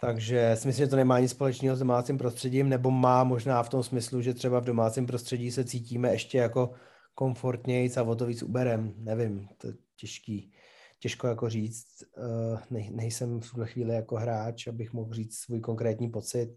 [0.00, 3.68] Takže si myslím, že to nemá nic společného s domácím prostředím, nebo má možná v
[3.68, 6.72] tom smyslu, že třeba v domácím prostředí se cítíme ještě jako
[7.14, 8.94] komfortněji a o to víc uberem.
[8.96, 10.52] Nevím, to je těžký,
[10.98, 11.86] těžko jako říct.
[12.18, 16.56] Eh, ne, nejsem v tuhle chvíli jako hráč, abych mohl říct svůj konkrétní pocit.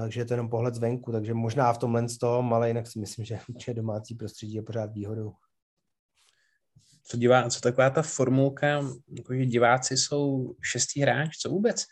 [0.00, 2.98] Takže eh, je to jenom pohled zvenku, takže možná v tomhle tom, ale jinak si
[2.98, 3.38] myslím, že
[3.72, 5.32] domácí prostředí je pořád výhodou
[7.04, 8.82] co, divá, co taková ta formulka,
[9.16, 11.84] jakože diváci jsou šestý hráč, co vůbec?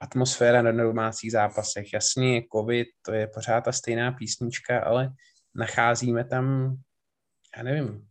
[0.00, 5.10] Atmosféra na domácích zápasech, jasně, covid, to je pořád ta stejná písnička, ale
[5.54, 6.76] nacházíme tam,
[7.56, 8.08] já nevím,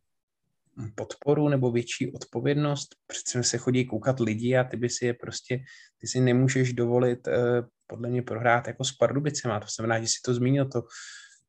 [0.95, 2.95] podporu nebo větší odpovědnost.
[3.07, 5.59] Přece se chodí koukat lidi a ty by si je prostě,
[5.97, 9.59] ty si nemůžeš dovolit eh, podle mě prohrát jako s Pardubicema.
[9.59, 10.81] To znamená, že si to zmínil, to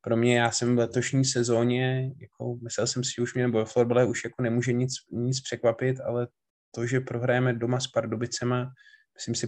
[0.00, 3.64] pro mě, já jsem v letošní sezóně, jako myslel jsem si, že už mě nebo
[3.64, 6.28] florbale už jako nemůže nic, nic překvapit, ale
[6.74, 8.72] to, že prohrajeme doma s Pardubicema,
[9.18, 9.46] myslím si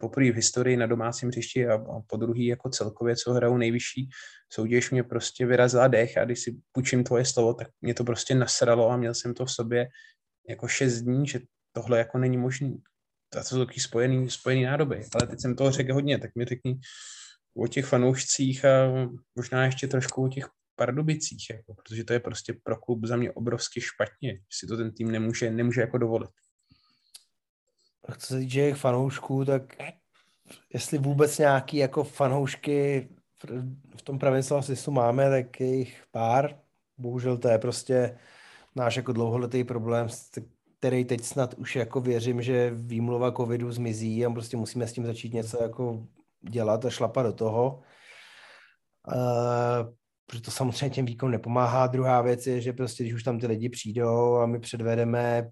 [0.00, 4.08] poprvé v historii na domácím hřišti a, a po druhý jako celkově, co hrajou nejvyšší
[4.52, 8.34] soutěž, mě prostě vyrazila dech a když si půjčím tvoje slovo, tak mě to prostě
[8.34, 9.88] nasralo a měl jsem to v sobě
[10.48, 11.40] jako šest dní, že
[11.72, 12.82] tohle jako není možný.
[13.28, 15.04] To jsou taky spojený, spojený nádoby.
[15.14, 16.80] Ale teď jsem toho řekl hodně, tak mi řekni,
[17.56, 18.70] o těch fanoušcích a
[19.34, 23.32] možná ještě trošku o těch Pardubicích, jako, protože to je prostě pro klub za mě
[23.32, 26.30] obrovsky špatně, že si to ten tým nemůže, nemůže jako dovolit.
[28.18, 29.76] Co se týče fanoušků, tak
[30.72, 33.08] jestli vůbec nějaký jako fanoušky
[33.96, 36.60] v tom pravém slova máme, tak je jich pár.
[36.98, 38.18] Bohužel to je prostě
[38.76, 40.08] náš jako dlouholetý problém,
[40.78, 45.06] který teď snad už jako věřím, že výmluva covidu zmizí a prostě musíme s tím
[45.06, 46.06] začít něco jako
[46.40, 47.82] dělat a šlapat do toho.
[49.14, 49.94] Uh,
[50.26, 51.86] protože to samozřejmě těm výkonům nepomáhá.
[51.86, 55.50] Druhá věc je, že prostě, když už tam ty lidi přijdou a my předvedeme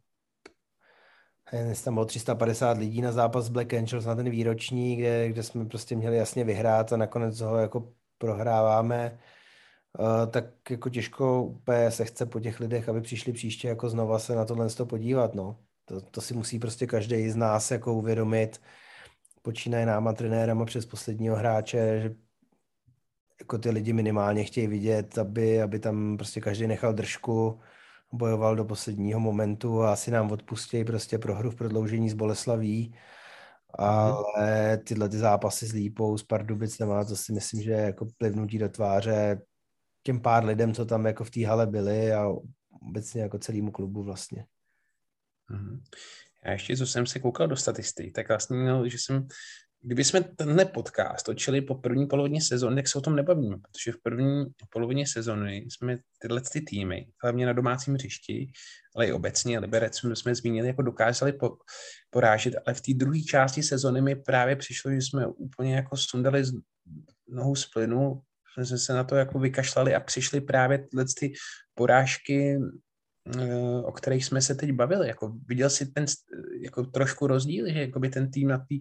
[1.63, 5.65] dnes tam bylo 350 lidí na zápas Black Angels na ten výroční, kde, kde jsme
[5.65, 9.19] prostě měli jasně vyhrát a nakonec ho jako prohráváme,
[9.99, 14.19] uh, tak jako těžko úplně se chce po těch lidech, aby přišli příště jako znova
[14.19, 15.57] se na tohle podívat, no.
[15.85, 18.61] To, to si musí prostě každý z nás jako uvědomit,
[19.45, 22.15] počínaje náma trenérama přes posledního hráče, že
[23.41, 27.61] jako ty lidi minimálně chtějí vidět, aby, aby tam prostě každý nechal držku,
[28.13, 32.95] bojoval do posledního momentu a asi nám odpustí prostě prohru v prodloužení z Boleslaví.
[33.79, 38.69] Ale tyhle ty zápasy s Lípou, s Pardubicem, to si myslím, že jako plivnutí do
[38.69, 39.43] tváře
[40.03, 42.29] těm pár lidem, co tam jako v té hale byli a
[42.83, 44.45] obecně jako celému klubu vlastně.
[46.45, 49.27] Já ještě, co jsem se koukal do statistik, tak vlastně, že jsem
[49.85, 53.93] kdyby jsme tenhle podcast točili po první polovině sezóny, tak se o tom nebavíme, protože
[53.93, 58.53] v první polovině sezóny jsme tyhle ty týmy, hlavně na domácím hřišti,
[58.97, 61.57] ale i obecně Liberec jsme zmínili, jako dokázali po,
[62.11, 66.45] porážet, ale v té druhé části sezóny mi právě přišlo, že jsme úplně jako sundali
[66.45, 66.53] z
[67.29, 68.21] nohu z plynu,
[68.63, 71.33] jsme se na to jako vykašlali a přišli právě tyhle ty
[71.75, 72.59] porážky
[73.85, 75.09] o kterých jsme se teď bavili.
[75.09, 76.05] Jako viděl si ten
[76.61, 78.75] jako trošku rozdíl, že jako by ten tým na té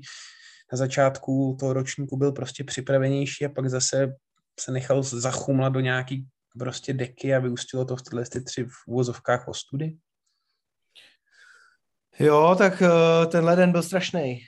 [0.72, 4.14] na začátku toho ročníku byl prostě připravenější a pak zase
[4.60, 6.28] se nechal zachumlat do nějaký
[6.60, 9.98] prostě deky a vyústilo to v tyhle ty tři v úvozovkách ostudy?
[12.20, 14.40] Jo, tak uh, tenhle den byl strašný.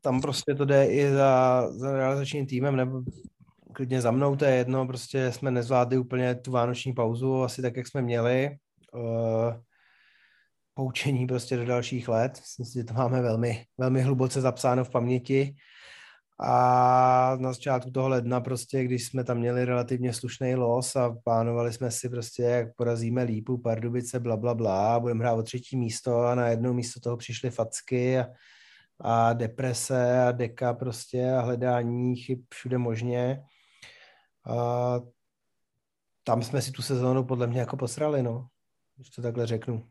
[0.00, 3.02] Tam prostě to jde i za, za realizačním týmem, nebo
[3.72, 7.76] klidně za mnou, to je jedno, prostě jsme nezvládli úplně tu vánoční pauzu, asi tak,
[7.76, 8.56] jak jsme měli.
[8.94, 9.54] Uh,
[10.74, 12.32] poučení prostě do dalších let.
[12.40, 15.54] Myslím si, že to máme velmi, velmi hluboce zapsáno v paměti.
[16.40, 21.72] A na začátku toho ledna prostě, když jsme tam měli relativně slušný los a plánovali
[21.72, 26.20] jsme si prostě, jak porazíme Lípu, Pardubice, bla, bla, bla, budeme hrát o třetí místo
[26.20, 28.26] a na jedno místo toho přišly facky a,
[29.00, 33.42] a deprese a deka prostě a hledání chyb všude možně.
[34.46, 35.00] A
[36.24, 38.46] tam jsme si tu sezónu podle mě jako posrali, no,
[38.96, 39.88] když to takhle řeknu.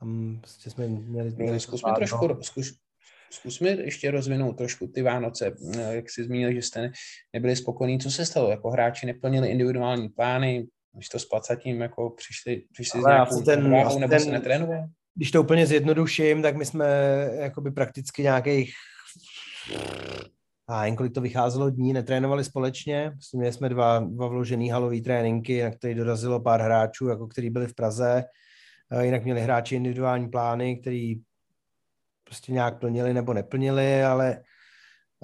[0.00, 1.30] Tam prostě jsme měli...
[1.30, 2.74] měli no, zkusme trošku, zkus,
[3.30, 5.52] zkusme ještě rozvinout trošku ty Vánoce.
[5.90, 6.90] Jak jsi zmínil, že jste
[7.32, 7.98] nebyli spokojení.
[7.98, 8.50] Co se stalo?
[8.50, 13.70] Jako hráči neplnili individuální plány, když to s placatím jako přišli, přišli s nějakou ten,
[13.70, 14.80] váhou, nebo ten, se netrénovali?
[15.14, 16.86] Když to úplně zjednoduším, tak my jsme
[17.32, 18.72] jakoby prakticky nějakých
[20.68, 23.12] a jen kolik to vycházelo dní, netrénovali společně.
[23.34, 27.66] Měli jsme dva, dva vložený halový tréninky, na který dorazilo pár hráčů, jako který byli
[27.66, 28.24] v Praze.
[29.00, 31.14] Jinak měli hráči individuální plány, který
[32.24, 34.40] prostě nějak plnili nebo neplnili, ale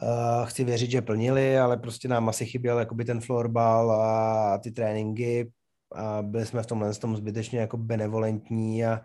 [0.03, 4.71] uh, chci věřit, že plnili, ale prostě nám asi chyběl jakoby ten florbal a ty
[4.71, 5.53] tréninky
[5.95, 9.01] a byli jsme v tomhle tom zbytečně jako benevolentní a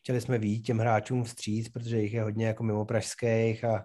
[0.00, 3.84] chtěli jsme výjít těm hráčům vstříc, protože jich je hodně jako mimo pražských a,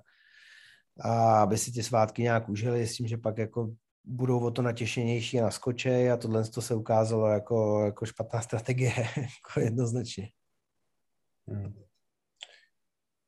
[1.01, 4.61] a aby si ty svátky nějak užili s tím, že pak jako budou o to
[4.61, 10.29] natěšenější a naskočej a tohle to se ukázalo jako, jako špatná strategie, jako jednoznačně.
[11.47, 11.73] Hmm.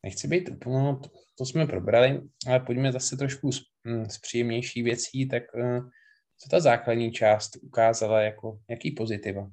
[0.03, 4.83] Nechci být, no, to, to jsme probrali, ale pojďme zase trošku z, hm, z příjemnější
[4.83, 5.89] věcí, tak uh,
[6.37, 9.51] co ta základní část ukázala jako, jaký pozitiva?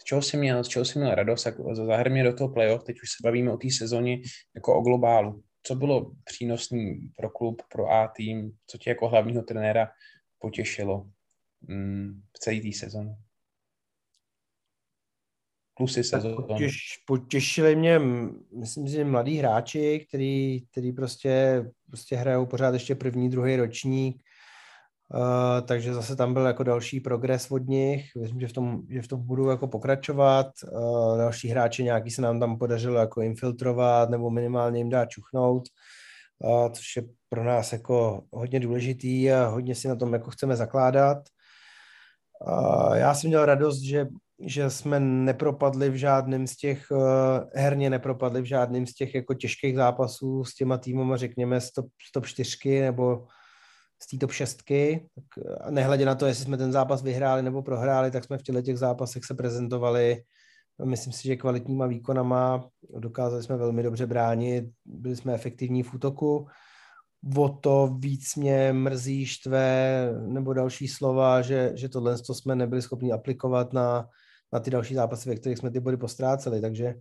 [0.00, 2.96] Z čeho jsi měl, z čeho jsi měl radost, jako zahrmě do toho playoff, teď
[3.02, 4.18] už se bavíme o té sezóně
[4.54, 5.42] jako o globálu.
[5.62, 9.88] Co bylo přínosný pro klub, pro A tým, co tě jako hlavního trenéra
[10.38, 11.10] potěšilo
[11.60, 13.16] mm, v celé té sezóně?
[15.74, 16.36] Plusy sezóny.
[16.36, 17.98] Potěš, potěšili mě,
[18.58, 24.22] myslím si, mladí hráči, který, který prostě, prostě hrajou pořád ještě první, druhý ročník,
[25.14, 28.04] Uh, takže zase tam byl jako další progres od nich.
[28.20, 30.46] Myslím, že v tom, že v tom budou jako pokračovat.
[30.72, 35.62] Uh, další hráči nějaký se nám tam podařilo jako infiltrovat nebo minimálně jim dát čuchnout
[36.72, 41.18] což je pro nás jako hodně důležitý a hodně si na tom jako chceme zakládat.
[42.94, 44.06] Já jsem měl radost, že,
[44.40, 49.34] že jsme nepropadli v žádném z těch, eh, herně nepropadli v žádném z těch jako
[49.34, 53.26] těžkých zápasů s těma týmama, řekněme, z top, z top 4 nebo
[54.02, 54.62] z té top 6.
[55.14, 55.24] Tak
[55.70, 58.78] nehledě na to, jestli jsme ten zápas vyhráli nebo prohráli, tak jsme v těchto těch
[58.78, 60.22] zápasech se prezentovali
[60.84, 66.46] myslím si, že kvalitníma výkonama dokázali jsme velmi dobře bránit, byli jsme efektivní v útoku.
[67.36, 73.12] O to víc mě mrzí, štve nebo další slova, že, že tohle jsme nebyli schopni
[73.12, 74.08] aplikovat na,
[74.52, 76.60] na ty další zápasy, ve kterých jsme ty body postráceli.
[76.60, 76.94] Takže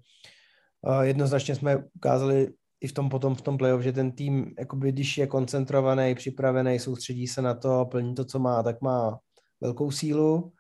[0.88, 4.92] uh, jednoznačně jsme ukázali i v tom potom v tom playoff, že ten tým, jakoby,
[4.92, 9.20] když je koncentrovaný, připravený, soustředí se na to, plní to, co má, tak má
[9.62, 10.54] velkou sílu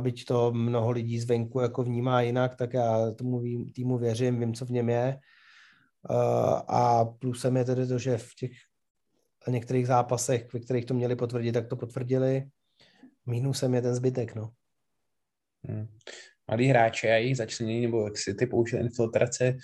[0.00, 3.42] byť to mnoho lidí zvenku jako vnímá jinak, tak já tomu
[3.74, 5.18] týmu věřím, vím, co v něm je.
[6.68, 8.50] A plusem je tedy to, že v těch
[9.48, 12.44] některých zápasech, ve kterých to měli potvrdit, tak to potvrdili.
[13.26, 14.50] Mínusem je ten zbytek, no.
[15.64, 15.88] Hmm.
[16.48, 19.56] Mladí hráči a jejich začlenění, nebo jak si ty použili infiltrace,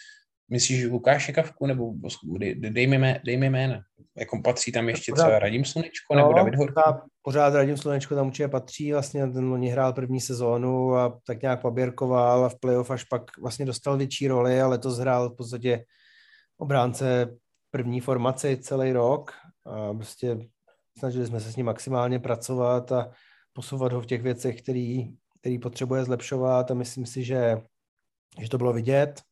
[0.50, 1.92] myslíš Lukáše Kavku, nebo
[2.54, 3.80] dej mi, dej mi jména.
[4.18, 6.74] Jako patří tam ještě pořád, třeba Radim Slunečko nebo no, David Horký?
[6.74, 11.42] Pořád, pořád Radim Slunečko tam určitě patří, vlastně ten loni hrál první sezónu a tak
[11.42, 15.36] nějak paběrkoval a v playoff až pak vlastně dostal větší roli a letos hrál v
[15.36, 15.84] podstatě
[16.58, 17.36] obránce
[17.70, 19.32] první formaci celý rok
[19.66, 20.38] a prostě
[20.98, 23.10] snažili jsme se s ním maximálně pracovat a
[23.52, 25.08] posouvat ho v těch věcech, který,
[25.40, 27.62] který potřebuje zlepšovat a myslím si, že,
[28.40, 29.22] že to bylo vidět.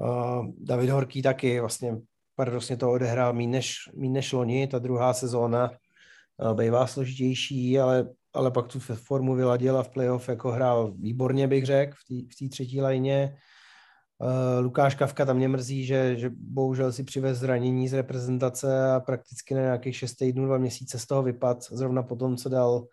[0.00, 1.96] Uh, David Horký taky vlastně
[2.36, 8.08] paradoxně to odehrál méně než, méně než loni, ta druhá sezóna uh, bývá složitější, ale,
[8.34, 12.48] ale pak tu formu vyladil a v playoff jako hrál výborně, bych řekl, v té
[12.48, 13.36] třetí lajně.
[14.18, 19.00] Uh, Lukáš Kavka tam mě mrzí, že, že bohužel si přivez zranění z reprezentace a
[19.00, 22.86] prakticky na nějakých 6 týdnů, dva měsíce z toho vypad, zrovna po tom, co dal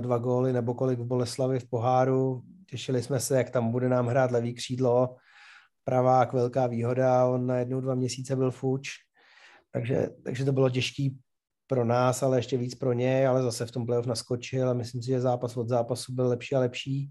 [0.00, 2.42] dva góly nebo kolik v Boleslavi v poháru.
[2.66, 5.16] Těšili jsme se, jak tam bude nám hrát levý křídlo.
[5.84, 8.88] Pravák, velká výhoda, on na jednou, dva měsíce byl fuč,
[9.72, 11.18] takže, takže to bylo těžký
[11.66, 15.02] pro nás, ale ještě víc pro ně, ale zase v tom playoff naskočil a myslím
[15.02, 17.10] si, že zápas od zápasu byl lepší a lepší.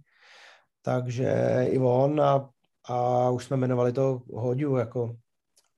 [0.82, 2.50] Takže i on a
[2.90, 5.18] a už jsme jmenovali to Hoďu, jako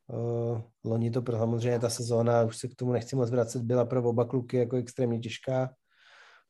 [0.07, 3.85] uh, loni to pro samozřejmě ta sezóna, už se k tomu nechci moc vracet, byla
[3.85, 5.73] pro oba kluky jako extrémně těžká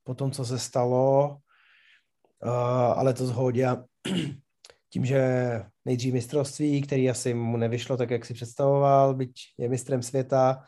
[0.03, 1.37] po tom, co se stalo,
[2.45, 2.51] uh,
[2.99, 3.67] ale to zhodě
[4.89, 5.21] tím, že
[5.85, 10.63] nejdřív mistrovství, který asi mu nevyšlo tak, jak si představoval, byť je mistrem světa,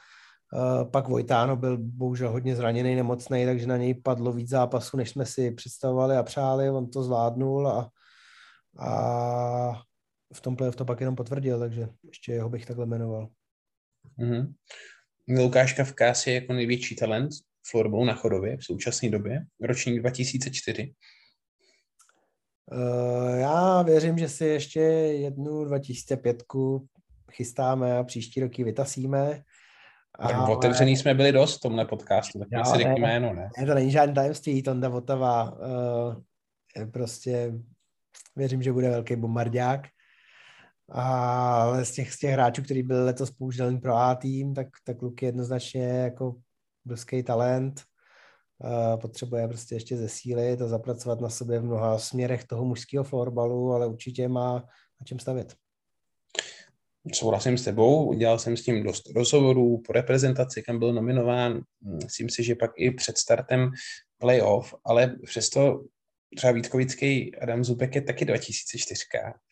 [0.53, 5.09] uh, pak Vojtáno byl bohužel hodně zraněný, nemocný, takže na něj padlo víc zápasů, než
[5.09, 7.89] jsme si představovali a přáli, on to zvládnul a
[8.80, 9.82] a
[10.34, 13.30] v tom playoff to pak jenom potvrdil, takže ještě jeho bych takhle jmenoval.
[14.20, 14.53] Mm-hmm.
[15.30, 17.32] Lukáš Kavkás je jako největší talent
[17.70, 20.93] florbalu na chodově v současné době, ročník 2004.
[22.72, 26.43] Eh, já věřím, že si ještě jednu 2005
[27.32, 29.43] chystáme a příští roky vytasíme.
[30.20, 30.55] Tak ale...
[30.55, 33.49] otevřený jsme byli dost v tomhle podcastu, tak si řekni jméno, ne?
[33.59, 33.66] ne?
[33.66, 36.16] To není žádný tajemství, Tonda Votava uh,
[36.78, 37.53] je prostě
[38.36, 39.88] věřím, že bude velký bombardák.
[40.91, 45.01] Ale z těch, z těch hráčů, který byl letos použitelný pro A tým, tak, tak
[45.01, 46.36] Luky jednoznačně jako
[46.86, 47.82] brzký talent.
[48.60, 53.72] Uh, potřebuje prostě ještě zesílit a zapracovat na sobě v mnoha směrech toho mužského florbalu,
[53.74, 54.53] ale určitě má
[55.01, 55.56] na čem stavět.
[57.14, 61.62] Souhlasím s tebou, udělal jsem s tím dost rozhovorů po reprezentaci, kam byl nominován.
[62.03, 63.72] Myslím si, že pak i před startem
[64.18, 65.84] playoff, ale přesto
[66.36, 69.06] třeba Vítkovický Adam Zubek je taky 2004.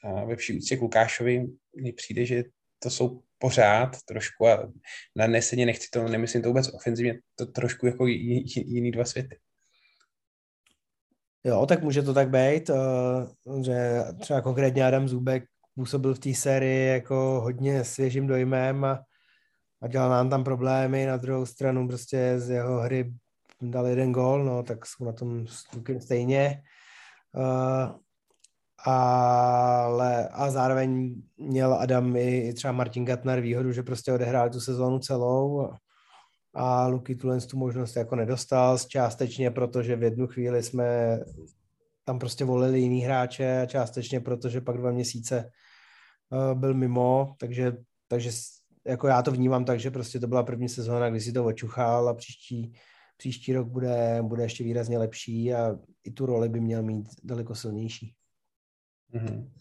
[0.04, 1.46] A ve vší úctě k Lukášovi
[1.82, 2.44] mi přijde, že
[2.84, 4.72] to jsou pořád trošku a
[5.16, 9.40] na neseně nechci to, nemyslím to vůbec ofenzivně, to trošku jako jiný dva světy.
[11.44, 15.44] Jo, tak může to tak být, eh, že třeba konkrétně Adam Zubek
[15.76, 19.04] působil v té sérii jako hodně svěžím dojmem a,
[19.82, 23.14] a dělal nám tam problémy, na druhou stranu prostě z jeho hry
[23.62, 25.46] dal jeden gol, no, tak jsou na tom
[26.00, 26.64] stejně.
[27.36, 28.03] Uh,
[28.86, 35.00] ale a zároveň měl Adam i třeba Martin Gatner výhodu, že prostě odehrál tu sezónu
[35.00, 35.70] celou
[36.54, 41.20] a Luky tuhle tu možnost jako nedostal, částečně protože v jednu chvíli jsme
[42.06, 45.50] tam prostě volili jiný hráče a částečně protože pak dva měsíce
[46.30, 47.78] uh, byl mimo, takže,
[48.08, 48.32] takže
[48.86, 52.10] jako já to vnímám tak, že prostě to byla první sezóna, kdy si to očuchal
[52.10, 52.74] a příští
[53.18, 57.56] příští rok bude, bude ještě výrazně lepší a i tu roli by měl mít daleko
[57.56, 58.14] silnější.
[59.14, 59.52] Mm-hmm.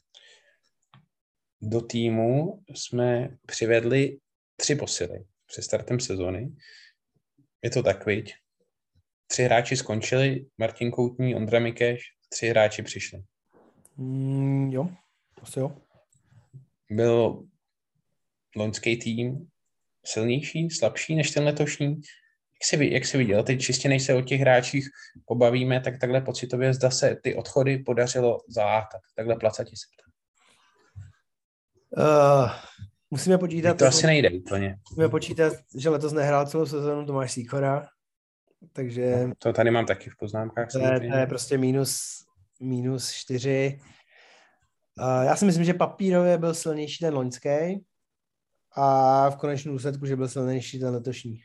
[1.63, 4.19] Do týmu jsme přivedli
[4.57, 6.57] tři posily před startem sezony.
[7.63, 8.35] Je to tak, viď?
[9.27, 13.23] Tři hráči skončili, Martin Koutní, Ondra Mikeš, tři hráči přišli.
[13.97, 14.89] Mm, jo,
[15.43, 15.77] asi jo.
[16.91, 17.47] Byl
[18.57, 19.49] loňský tým
[20.05, 22.01] silnější, slabší než ten letošní?
[22.63, 24.89] Jak jsi, jak jsi viděl, teď čistě než se o těch hráčích
[25.27, 29.01] pobavíme, tak takhle pocitově zda se ty odchody podařilo zalátat.
[29.17, 30.13] Takhle placatě se ptám.
[32.45, 32.51] Uh,
[33.11, 33.79] musíme počítat...
[33.79, 34.77] To asi nejde úplně.
[34.91, 37.87] Musíme počítat, že letos nehrál celou sezonu Tomáš Sýkora,
[38.73, 39.27] takže...
[39.27, 40.73] No, to tady mám taky v poznámkách.
[40.73, 42.25] To je, to je prostě minus,
[42.61, 43.81] minus čtyři.
[44.99, 47.85] Uh, já si myslím, že papírově byl silnější ten loňský
[48.77, 51.43] a v konečném důsledku, že byl silnější ten letošní.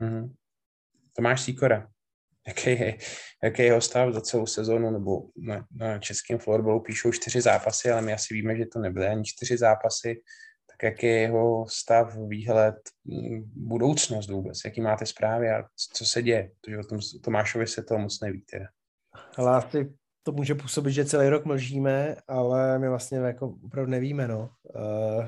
[0.00, 0.34] Mm-hmm.
[1.16, 1.88] Tomáš Sýkora.
[2.46, 2.98] Jaký je,
[3.42, 7.90] jaký je jeho stav za celou sezónu, nebo na, na českém florbalu píšou čtyři zápasy,
[7.90, 10.22] ale my asi víme, že to nebyly ani čtyři zápasy,
[10.70, 12.74] tak jaký je jeho stav, výhled,
[13.56, 17.98] budoucnost vůbec, jaký máte zprávy a co se děje, protože o tom Tomášovi se to
[17.98, 18.66] moc neví teda.
[19.36, 19.92] Ale asi
[20.22, 24.50] to může působit, že celý rok mlžíme, ale my vlastně jako opravdu nevíme, no.
[24.74, 25.24] Uh,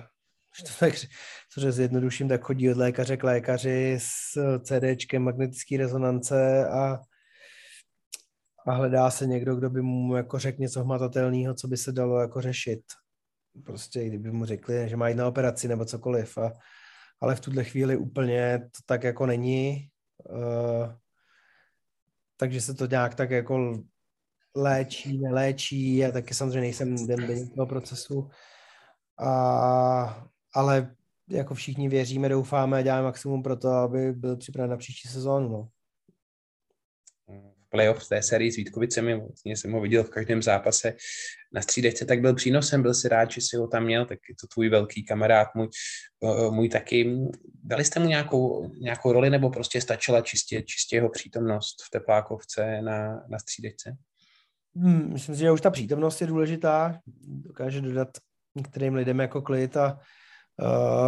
[0.66, 0.94] to tak
[1.60, 6.98] že zjednoduším, tak chodí od lékaře k lékaři s CDčkem magnetické rezonance a,
[8.66, 12.20] a hledá se někdo, kdo by mu jako řekl něco hmatatelného, co by se dalo
[12.20, 12.80] jako řešit.
[13.64, 16.38] Prostě kdyby mu řekli, že má jít na operaci nebo cokoliv.
[16.38, 16.52] A,
[17.20, 19.88] ale v tuhle chvíli úplně to tak jako není.
[20.30, 20.92] Uh,
[22.36, 23.82] takže se to nějak tak jako
[24.54, 25.96] léčí, neléčí.
[25.96, 28.28] Já taky samozřejmě nejsem den toho procesu.
[29.20, 30.94] A, ale
[31.28, 35.48] jako všichni věříme, doufáme a děláme maximum pro to, aby byl připraven na příští sezónu.
[35.48, 35.68] No.
[37.66, 40.94] V playoff té sérii s Vítkovicemi, vlastně jsem ho viděl v každém zápase
[41.52, 44.34] na střídečce, tak byl přínosem, byl si rád, že si ho tam měl, tak je
[44.40, 45.68] to tvůj velký kamarád, můj,
[46.24, 47.18] eh, můj taky.
[47.64, 52.82] Dali jste mu nějakou, nějakou roli, nebo prostě stačila čistě, čistě jeho přítomnost v Teplákovce
[52.82, 53.96] na, na střídečce?
[54.76, 58.08] Hmm, myslím si, že už ta přítomnost je důležitá, dokáže dodat
[58.54, 60.00] některým lidem jako klid a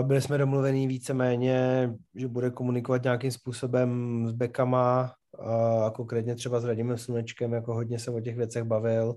[0.03, 6.61] byli jsme domluvení víceméně, že bude komunikovat nějakým způsobem s bekama uh, a konkrétně třeba
[6.61, 9.15] s Radimem Slunečkem, jako hodně se o těch věcech bavil,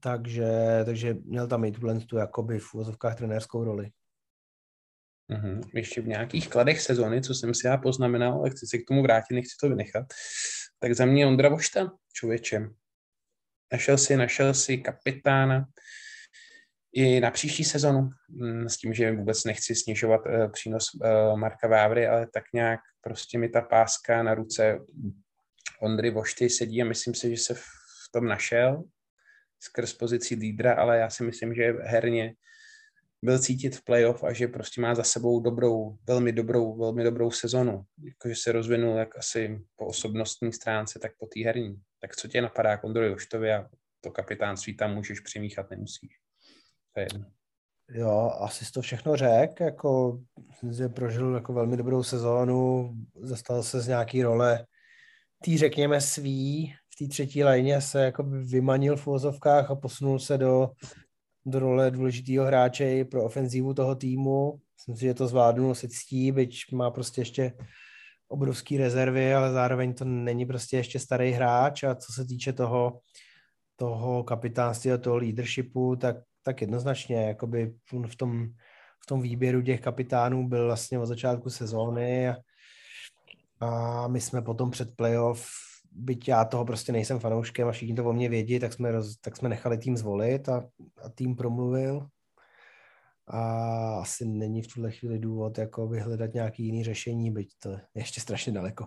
[0.00, 3.90] takže, takže měl tam i tuhle tu jakoby v úvozovkách trenérskou roli.
[5.30, 5.60] Mm-hmm.
[5.74, 9.02] Ještě v nějakých kladech sezony, co jsem si já poznamenal, ale chci se k tomu
[9.02, 10.06] vrátit, nechci to vynechat,
[10.78, 12.68] tak za mě Ondra Vošta, člověče.
[13.72, 15.66] Našel si, našel si kapitána,
[16.92, 21.68] i na příští sezonu, mm, s tím, že vůbec nechci snižovat uh, přínos uh, Marka
[21.68, 24.78] Vávry, ale tak nějak prostě mi ta páska na ruce
[25.82, 27.62] Ondry Vošty sedí a myslím si, že se v
[28.12, 28.84] tom našel
[29.60, 32.34] skrz pozici lídra, ale já si myslím, že herně
[33.24, 37.30] byl cítit v playoff a že prostě má za sebou dobrou, velmi dobrou, velmi dobrou
[37.30, 37.82] sezonu.
[38.04, 41.80] Jakože se rozvinul jak asi po osobnostní stránce, tak po té herní.
[42.00, 43.14] Tak co tě napadá k Ondrovi
[43.52, 43.68] a
[44.00, 46.29] to kapitánství tam můžeš přimíchat, nemusíš.
[47.92, 50.20] Jo, asi jsi to všechno řekl, jako
[50.70, 54.66] že prožil jako velmi dobrou sezónu, zastal se z nějaký role
[55.42, 60.38] tý, řekněme, svý, v té třetí lajně se jako vymanil v úvozovkách a posunul se
[60.38, 60.70] do,
[61.46, 64.60] do role důležitého hráče i pro ofenzívu toho týmu.
[64.78, 67.52] Myslím si, že to zvládnul se ctí, byť má prostě ještě
[68.28, 73.00] obrovský rezervy, ale zároveň to není prostě ještě starý hráč a co se týče toho,
[73.76, 77.74] toho kapitánství a toho leadershipu, tak tak jednoznačně, jakoby
[78.06, 78.48] v tom,
[79.02, 82.36] v tom výběru těch kapitánů byl vlastně od začátku sezóny a,
[83.60, 85.48] a my jsme potom před playoff,
[85.92, 89.16] byť já toho prostě nejsem fanouškem a všichni to o mě vědí, tak jsme, roz,
[89.16, 90.68] tak jsme nechali tým zvolit a,
[91.02, 92.06] a tým promluvil
[93.26, 93.40] a
[94.00, 98.20] asi není v tuhle chvíli důvod jako vyhledat nějaký jiný řešení, byť to je ještě
[98.20, 98.86] strašně daleko.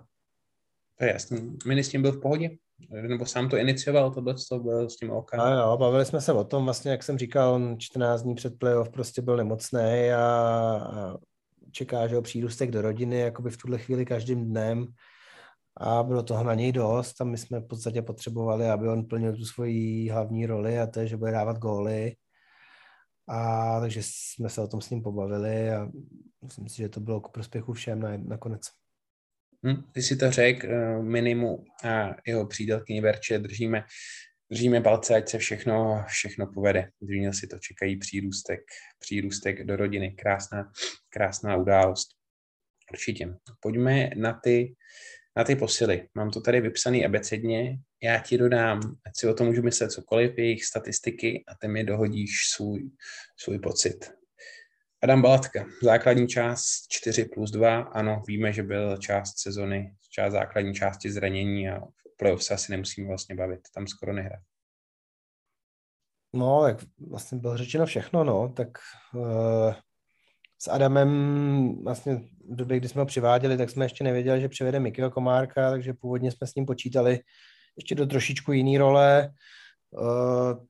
[0.97, 1.57] To je jasný.
[1.67, 2.49] Mini s tím byl v pohodě?
[2.89, 5.33] Nebo sám to inicioval, tohle to byl s tím OK?
[5.33, 8.59] A jo, bavili jsme se o tom, vlastně, jak jsem říkal, on 14 dní před
[8.59, 11.17] playoff prostě byl nemocný a, a
[11.71, 14.87] čeká, že ho přírůstek do rodiny, jakoby v tuhle chvíli každým dnem
[15.77, 19.35] a bylo toho na něj dost a my jsme v podstatě potřebovali, aby on plnil
[19.35, 22.15] tu svoji hlavní roli a to je, že bude dávat góly.
[23.27, 25.89] A takže jsme se o tom s ním pobavili a
[26.43, 28.61] myslím si, že to bylo k prospěchu všem na, nakonec.
[29.65, 33.83] Hm, ty si to řekl, eh, minimu a jeho přítelkyni Verče držíme,
[34.51, 36.89] držíme palce, ať se všechno, všechno povede.
[37.01, 38.59] Zmínil si to, čekají přírůstek,
[38.99, 40.11] přírůstek do rodiny.
[40.11, 40.71] Krásná,
[41.09, 42.07] krásná událost.
[42.91, 43.33] Určitě.
[43.59, 44.75] Pojďme na ty,
[45.37, 46.07] na ty posily.
[46.15, 47.77] Mám to tady vypsaný abecedně.
[48.03, 51.83] Já ti dodám, ať si o tom můžu myslet cokoliv, jejich statistiky a ty mi
[51.83, 52.89] dohodíš svůj,
[53.37, 54.22] svůj pocit.
[55.03, 60.73] Adam Balatka, základní část 4 plus 2, ano, víme, že byl část sezony, část základní
[60.73, 61.81] části zranění a
[62.17, 64.37] playoff se asi nemusíme vlastně bavit, tam skoro nehrá.
[66.33, 66.77] No, jak
[67.09, 68.67] vlastně bylo řečeno všechno, no, tak
[69.15, 69.73] uh,
[70.59, 72.15] s Adamem vlastně
[72.49, 75.93] v době, kdy jsme ho přiváděli, tak jsme ještě nevěděli, že přivede Mikio Komárka, takže
[75.93, 77.19] původně jsme s ním počítali
[77.77, 79.29] ještě do trošičku jiný role.
[79.91, 80.65] Uh,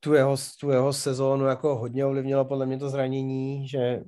[0.00, 4.00] tu jeho, tu jeho sezónu jako hodně ovlivnilo podle mě to zranění, že,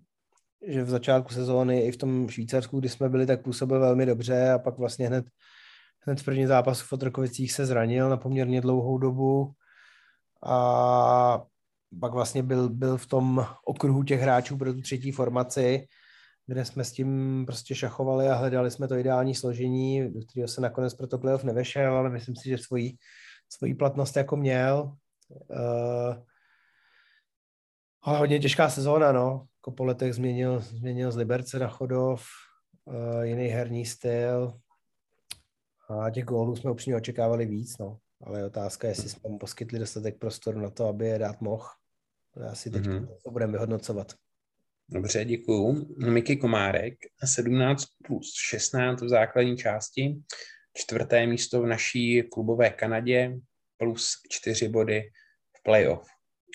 [0.66, 4.50] že v začátku sezóny i v tom Švýcarsku, kdy jsme byli, tak působil velmi dobře
[4.50, 5.24] a pak vlastně hned,
[6.00, 9.52] hned v první zápasu v Otrokovicích se zranil na poměrně dlouhou dobu.
[10.46, 11.42] A
[12.00, 15.86] pak vlastně byl, byl v tom okruhu těch hráčů pro tu třetí formaci,
[16.46, 20.60] kde jsme s tím prostě šachovali a hledali jsme to ideální složení, do kterého se
[20.60, 22.96] nakonec pro to playoff nevešel, ale myslím si, že svoji,
[23.48, 24.92] svoji platnost jako měl
[25.48, 26.14] Uh,
[28.02, 29.46] ale hodně těžká sezóna, no.
[29.58, 32.24] Jako po letech změnil, změnil z Liberce na Chodov,
[32.84, 34.60] uh, jiný herní styl
[35.88, 37.98] a těch gólů jsme upřímně očekávali víc, no.
[38.20, 41.66] ale otázka je, jestli jsme mu poskytli dostatek prostoru na to, aby je dát mohl.
[42.34, 43.08] To asi teď mm-hmm.
[43.24, 44.12] to budeme vyhodnocovat.
[44.88, 45.94] Dobře, děkuju.
[46.10, 50.16] Miky Komárek, 17 plus 16 v základní části,
[50.74, 53.38] čtvrté místo v naší klubové Kanadě,
[53.76, 55.10] plus čtyři body
[55.62, 56.08] playoff.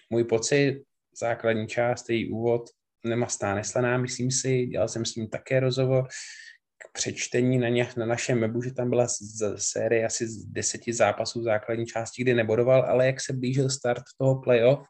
[0.10, 0.84] Můj pocit,
[1.20, 2.70] základní část, její úvod,
[3.06, 6.08] nemastá neslaná, myslím si, dělal jsem s ním také rozhovor,
[6.78, 10.94] k přečtení na, ně, na našem webu, že tam byla z, série asi z deseti
[10.94, 14.88] zápasů základní části, kdy nebodoval, ale jak se blížil start toho playoff,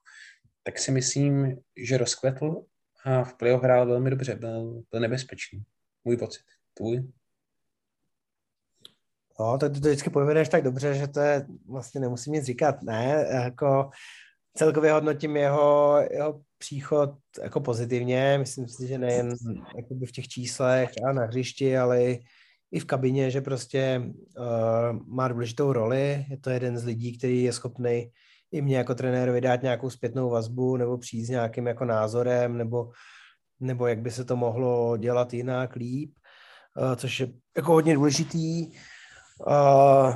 [0.63, 2.65] tak si myslím, že rozkvetl
[3.05, 5.63] a v playoff hrál velmi dobře, byl, byl nebezpečný.
[6.03, 6.43] Můj pocit.
[6.73, 7.07] Tvůj?
[9.39, 12.83] No, tak to vždycky pojmenuješ tak dobře, že to je, vlastně nemusím nic říkat.
[12.83, 13.89] Ne, jako
[14.57, 17.09] celkově hodnotím jeho, jeho příchod
[17.43, 18.37] jako pozitivně.
[18.37, 19.35] Myslím si, že nejen
[20.07, 22.03] v těch číslech a na hřišti, ale
[22.71, 24.01] i v kabině, že prostě
[24.37, 24.45] uh,
[25.07, 26.25] má důležitou roli.
[26.29, 28.11] Je to jeden z lidí, který je schopný
[28.51, 32.91] i mě jako trenérovi dát nějakou zpětnou vazbu nebo přijít s nějakým jako názorem nebo,
[33.59, 36.11] nebo jak by se to mohlo dělat jinak, líp,
[36.77, 37.27] uh, což je
[37.57, 38.71] jako hodně důležitý.
[39.39, 40.15] Uh,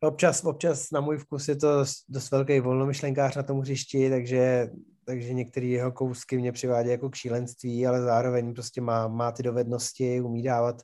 [0.00, 4.70] občas, občas na můj vkus je to dost velký volnomyšlenkář na tom hřišti, takže,
[5.04, 9.42] takže některé jeho kousky mě přivádí jako k šílenství, ale zároveň prostě má, má ty
[9.42, 10.82] dovednosti, umí dávat,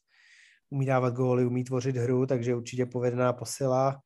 [0.70, 4.00] umí dávat góly, umí tvořit hru, takže určitě povedená posila.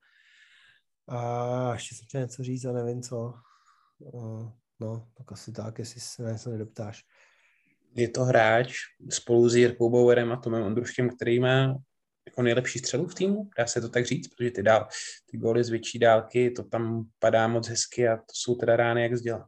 [1.09, 3.35] A ještě jsem chtěl něco říct a nevím co.
[4.81, 7.03] No, tak asi tak, jestli se na něco nedoptáš.
[7.95, 8.75] Je to hráč
[9.11, 11.75] spolu s Jirkou Bauerem a Tomem Ondruškem, který má
[12.31, 14.89] jako nejlepší střelu v týmu, dá se to tak říct, protože ty, dál,
[15.31, 19.03] ty góly z větší dálky, to tam padá moc hezky a to jsou teda rány
[19.03, 19.47] jak vzdělat.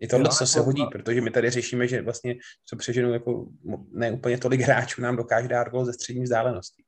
[0.00, 3.46] Je tohle, co se hodí, protože my tady řešíme, že vlastně co přeženu, jako
[3.90, 6.82] ne úplně tolik hráčů nám dokáže dát gol ze střední vzdálenosti.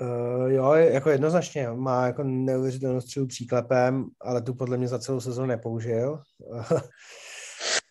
[0.00, 1.68] Uh, jo, jako jednoznačně.
[1.70, 6.22] Má jako neuvěřitelnou střelu příklepem, ale tu podle mě za celou sezónu nepoužil.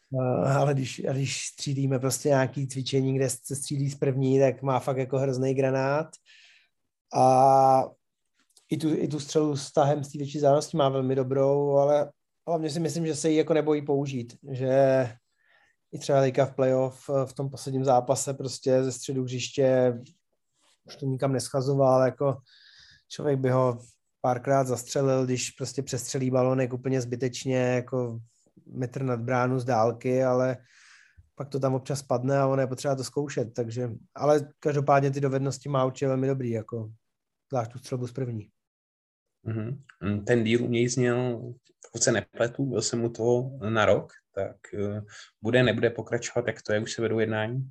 [0.09, 4.79] Uh, ale když, když střídíme prostě nějaký cvičení, kde se střídí z první, tak má
[4.79, 6.07] fakt jako hrozný granát.
[7.13, 7.85] A
[8.69, 12.11] i tu, i tu střelu s tahem z té větší zánosti má velmi dobrou, ale
[12.47, 15.09] hlavně si myslím, že se ji jako nebojí použít, že
[15.91, 19.99] i třeba teďka v playoff v tom posledním zápase prostě ze středu hřiště
[20.87, 22.37] už to nikam neschazoval, jako
[23.07, 23.79] člověk by ho
[24.21, 28.19] párkrát zastřelil, když prostě přestřelí balonek úplně zbytečně, jako
[28.72, 30.57] metr nad bránu z dálky, ale
[31.36, 35.22] pak to tam občas padne a ono je potřeba to zkoušet, takže, ale každopádně ty
[35.22, 36.91] dovednosti má určitě velmi dobrý, jako
[37.51, 38.49] zvlášť tu střelbu z první.
[39.45, 40.24] Mm-hmm.
[40.24, 41.41] Ten díl u něj zněl,
[41.88, 44.99] pokud se nepletu, byl jsem mu to na rok, tak uh,
[45.41, 47.70] bude, nebude pokračovat, jak to je, už se vedou jednání?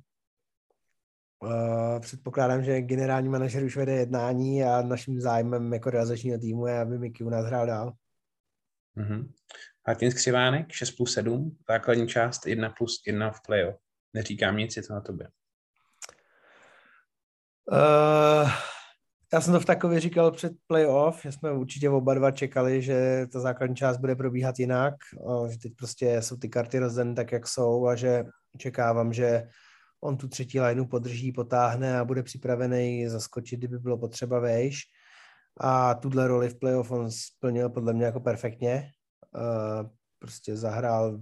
[1.43, 6.79] Uh, předpokládám, že generální manažer už vede jednání a naším zájmem jako realizačního týmu je,
[6.79, 7.93] aby Mickey u nás hrál dál.
[8.97, 9.31] Mm-hmm.
[9.87, 13.77] Martin Skřivánek, 6 plus 7, základní část 1 plus 1 v playoff.
[14.13, 15.27] Neříkám nic, je to na tobě.
[17.71, 18.49] Uh,
[19.33, 23.27] já jsem to v takově říkal před playoff, že jsme určitě oba dva čekali, že
[23.33, 24.93] ta základní část bude probíhat jinak,
[25.49, 28.23] že teď prostě jsou ty karty rozdané tak, jak jsou a že
[28.55, 29.47] očekávám, že
[30.01, 34.81] on tu třetí lineu podrží, potáhne a bude připravený zaskočit, kdyby bylo potřeba vejš.
[35.59, 38.91] A tuhle roli v playoff on splnil podle mě jako perfektně
[40.19, 41.19] prostě zahrál,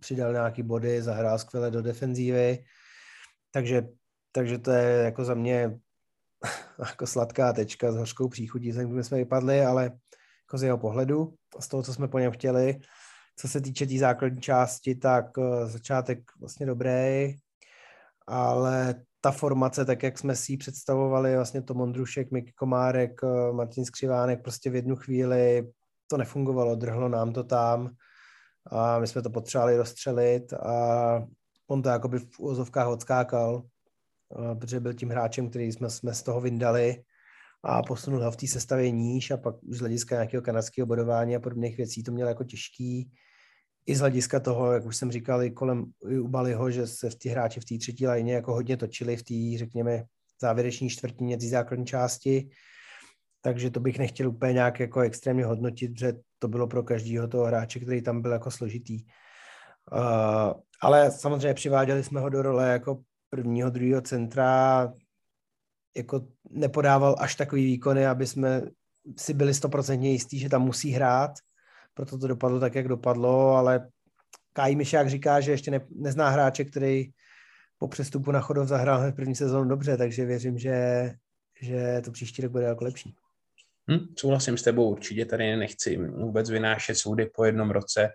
[0.00, 2.64] přidal nějaký body, zahrál skvěle do defenzívy,
[3.50, 3.88] takže,
[4.32, 5.78] takže to je jako za mě
[6.78, 9.84] jako sladká tečka s hořkou příchutí, ze jsme vypadli, ale
[10.52, 12.80] jako z jeho pohledu, z toho, co jsme po něm chtěli.
[13.36, 17.34] Co se týče té tý základní části, tak eh, začátek vlastně dobrý,
[18.26, 23.52] ale ta formace, tak jak jsme si ji představovali, vlastně to Mondrušek, Miky Komárek, eh,
[23.52, 25.72] Martin Skřivánek, prostě v jednu chvíli
[26.12, 27.90] to nefungovalo, drhlo nám to tam
[28.66, 30.76] a my jsme to potřebovali rozstřelit a
[31.68, 33.62] on to jakoby v úzovkách odskákal,
[34.58, 37.02] protože byl tím hráčem, který jsme, jsme z toho vyndali
[37.64, 41.36] a posunul ho v té sestavě níž a pak už z hlediska nějakého kanadského bodování
[41.36, 43.10] a podobných věcí to měl jako těžký.
[43.86, 47.10] I z hlediska toho, jak už jsem říkal, i kolem i u Baliho, že se
[47.10, 50.04] v ty hráči v té třetí lajně jako hodně točili v té, řekněme,
[50.40, 52.50] závěreční čtvrtině té základní části
[53.42, 57.44] takže to bych nechtěl úplně nějak jako extrémně hodnotit, že to bylo pro každého toho
[57.44, 59.04] hráče, který tam byl jako složitý.
[59.92, 64.92] Uh, ale samozřejmě přiváděli jsme ho do role jako prvního, druhého centra,
[65.96, 68.62] jako nepodával až takový výkony, aby jsme
[69.18, 71.30] si byli stoprocentně jistí, že tam musí hrát,
[71.94, 73.88] proto to dopadlo tak, jak dopadlo, ale
[74.52, 77.10] Kájí Mišák říká, že ještě ne, nezná hráče, který
[77.78, 81.10] po přestupu na Chodov zahrál hned první sezónu dobře, takže věřím, že,
[81.60, 83.14] že to příští rok bude jako lepší.
[83.90, 88.12] Hm, souhlasím s tebou, určitě tady nechci vůbec vynášet soudy po jednom roce,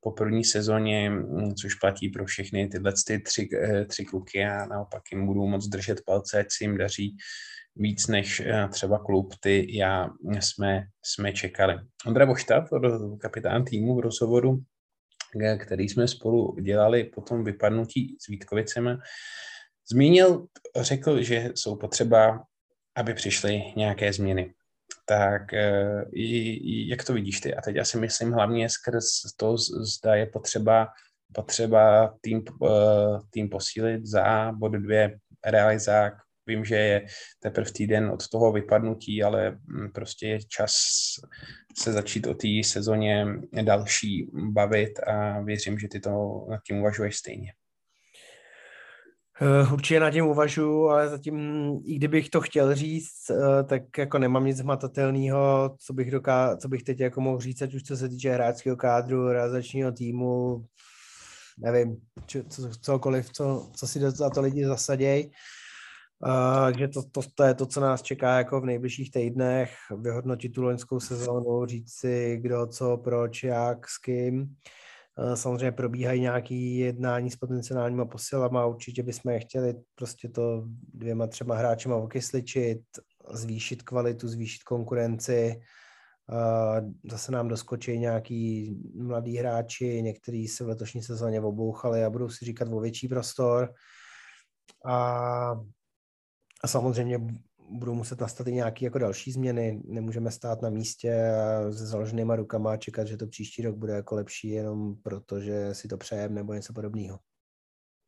[0.00, 4.44] po první sezóně, hm, což platí pro všechny tyhle ty tři, eh, tři kluky.
[4.44, 7.16] A naopak jim budu moc držet palce, ať si jim daří
[7.76, 9.34] víc než eh, třeba klub.
[9.40, 10.10] Ty já
[10.40, 11.74] jsme, jsme čekali.
[12.06, 12.66] Ondra Bošta,
[13.20, 14.58] kapitán týmu v rozhovoru,
[15.42, 18.90] eh, který jsme spolu dělali po tom vypadnutí s Vítkovicemi,
[19.90, 20.46] zmínil,
[20.80, 22.44] řekl, že jsou potřeba,
[22.96, 24.54] aby přišly nějaké změny
[25.08, 26.04] tak eh,
[26.88, 27.54] jak to vidíš ty?
[27.54, 29.06] A teď já si myslím hlavně skrz
[29.36, 30.88] to, zda je potřeba,
[31.32, 36.14] potřeba tým, eh, tým posílit za bod dvě realizák.
[36.46, 37.06] Vím, že je
[37.42, 40.72] teprve týden od toho vypadnutí, ale hm, prostě je čas
[41.78, 43.26] se začít o té sezóně
[43.62, 47.52] další bavit a věřím, že ty to nad tím uvažuješ stejně.
[49.40, 51.38] Eh, určitě na tím uvažuji, ale zatím,
[51.84, 56.68] i kdybych to chtěl říct, eh, tak jako nemám nic hmatatelného, co bych, doká- co
[56.68, 60.64] bych teď jako mohl říct, ať už co se týče hráčského kádru, realizačního týmu,
[61.58, 61.96] nevím,
[62.26, 65.30] či, co, cokoliv, co, co si za to lidi zasadějí.
[66.26, 70.48] Uh, takže to, to, to je to, co nás čeká jako v nejbližších týdnech, vyhodnotit
[70.48, 74.56] tu loňskou sezónu, říct si kdo, co, proč, jak, s kým.
[75.18, 80.64] Eh, samozřejmě probíhají nějaké jednání s potenciálníma posilama, určitě bychom je chtěli prostě to
[80.94, 82.80] dvěma, třema hráčema okysličit,
[83.32, 85.60] zvýšit kvalitu, zvýšit konkurenci.
[86.32, 92.28] Eh, zase nám doskočí nějaký mladí hráči, někteří se v letošní sezóně obouchali a budou
[92.28, 93.72] si říkat o větší prostor.
[94.86, 94.96] A,
[96.64, 97.18] a samozřejmě
[97.70, 99.82] budou muset nastat i nějaké jako další změny.
[99.84, 101.32] Nemůžeme stát na místě
[101.72, 105.74] se založenýma rukama a čekat, že to příští rok bude jako lepší jenom proto, že
[105.74, 107.18] si to přejeme nebo něco podobného.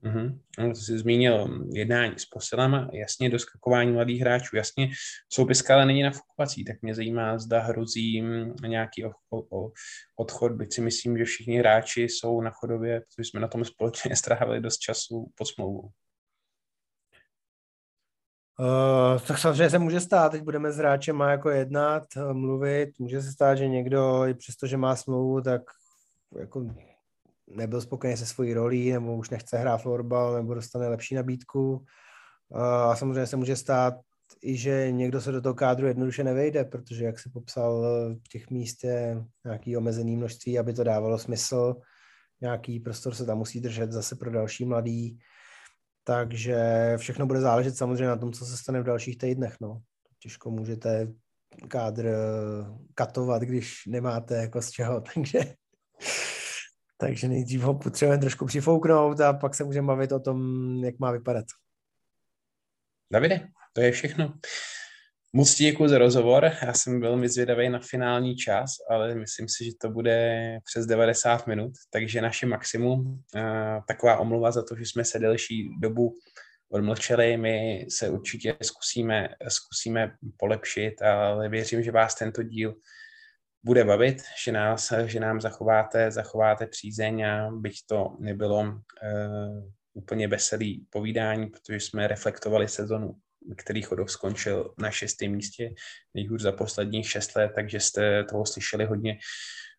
[0.05, 0.39] Mm-hmm.
[0.69, 4.91] To jsi zmínil jednání s posilama, jasně doskakování mladých hráčů, jasně
[5.33, 8.23] soupiska ale není nafukovací, tak mě zajímá, zda hrozí
[8.67, 9.73] nějaký o, o,
[10.17, 14.17] odchod, byť si myslím, že všichni hráči jsou na chodově, protože jsme na tom společně
[14.17, 15.91] strávili dost času pod smlouvou.
[18.61, 23.23] Uh, tak samozřejmě se může stát, teď budeme s hráčem jako jednat, eh, mluvit, může
[23.23, 25.63] se stát, že někdo, i přesto, že má smlouvu, tak
[26.39, 26.67] jako
[27.47, 31.85] nebyl spokojený se svojí rolí, nebo už nechce hrát florbal, nebo dostane lepší nabídku.
[32.49, 33.95] Uh, a samozřejmě se může stát
[34.43, 37.85] i, že někdo se do toho kádru jednoduše nevejde, protože, jak si popsal,
[38.27, 41.77] v těch míst je nějaký omezený množství, aby to dávalo smysl.
[42.41, 45.19] Nějaký prostor se tam musí držet zase pro další mladý.
[46.09, 46.57] Takže
[46.97, 49.57] všechno bude záležet samozřejmě na tom, co se stane v dalších týdnech.
[49.61, 49.83] No.
[50.19, 51.09] Těžko můžete
[51.69, 52.15] kádr eh,
[52.95, 55.39] katovat, když nemáte jako z čeho, takže,
[56.97, 60.41] takže nejdřív ho potřebujeme trošku přifouknout a pak se můžeme bavit o tom,
[60.85, 61.45] jak má vypadat.
[63.13, 64.35] Davide, to je všechno.
[65.39, 66.53] Moc ti děkuji za rozhovor.
[66.63, 71.47] Já jsem velmi zvědavý na finální čas, ale myslím si, že to bude přes 90
[71.47, 73.23] minut, takže naše maximum.
[73.89, 76.15] Taková omluva za to, že jsme se delší dobu
[76.73, 77.37] odmlčeli.
[77.37, 82.75] My se určitě zkusíme, zkusíme polepšit, ale věřím, že vás tento díl
[83.65, 88.73] bude bavit, že, nás, že nám zachováte, zachováte přízeň a byť to nebylo uh,
[89.95, 93.15] úplně veselý povídání, protože jsme reflektovali sezonu
[93.57, 95.75] který Chodov skončil na šestém místě,
[96.15, 99.19] nejhůř za posledních šest let, takže jste toho slyšeli hodně,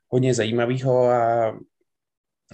[0.07, 1.53] hodně zajímavého a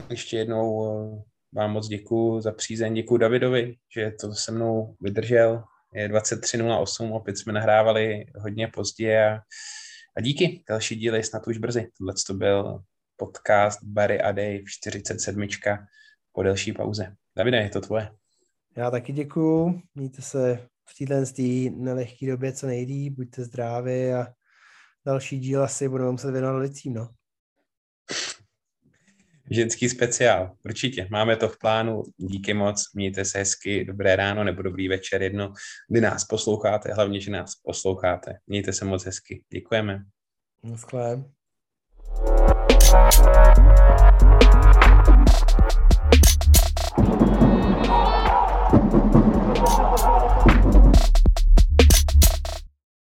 [0.09, 1.23] ještě jednou eh,
[1.53, 5.63] vám moc děkuji za přízeň, děkuji Davidovi, že to se mnou vydržel,
[5.93, 9.39] je 23.08, opět jsme nahrávali hodně pozdě a,
[10.17, 11.87] a díky, další díly snad už brzy.
[11.97, 12.79] Tohle to byl
[13.15, 15.47] podcast Barry a Dave 47.
[16.31, 17.15] po delší pauze.
[17.37, 18.09] Davide, je to tvoje.
[18.77, 24.27] Já taky děkuju, mějte se v této nelehké době co nejdíp, buďte zdraví a
[25.05, 27.09] další díl asi budeme muset věnovat lidcím, no.
[29.51, 34.61] Ženský speciál, určitě, máme to v plánu, díky moc, mějte se hezky, dobré ráno nebo
[34.61, 35.53] dobrý večer, jedno,
[35.89, 40.03] kdy nás posloucháte, hlavně, že nás posloucháte, mějte se moc hezky, děkujeme.
[40.63, 41.23] Naschle.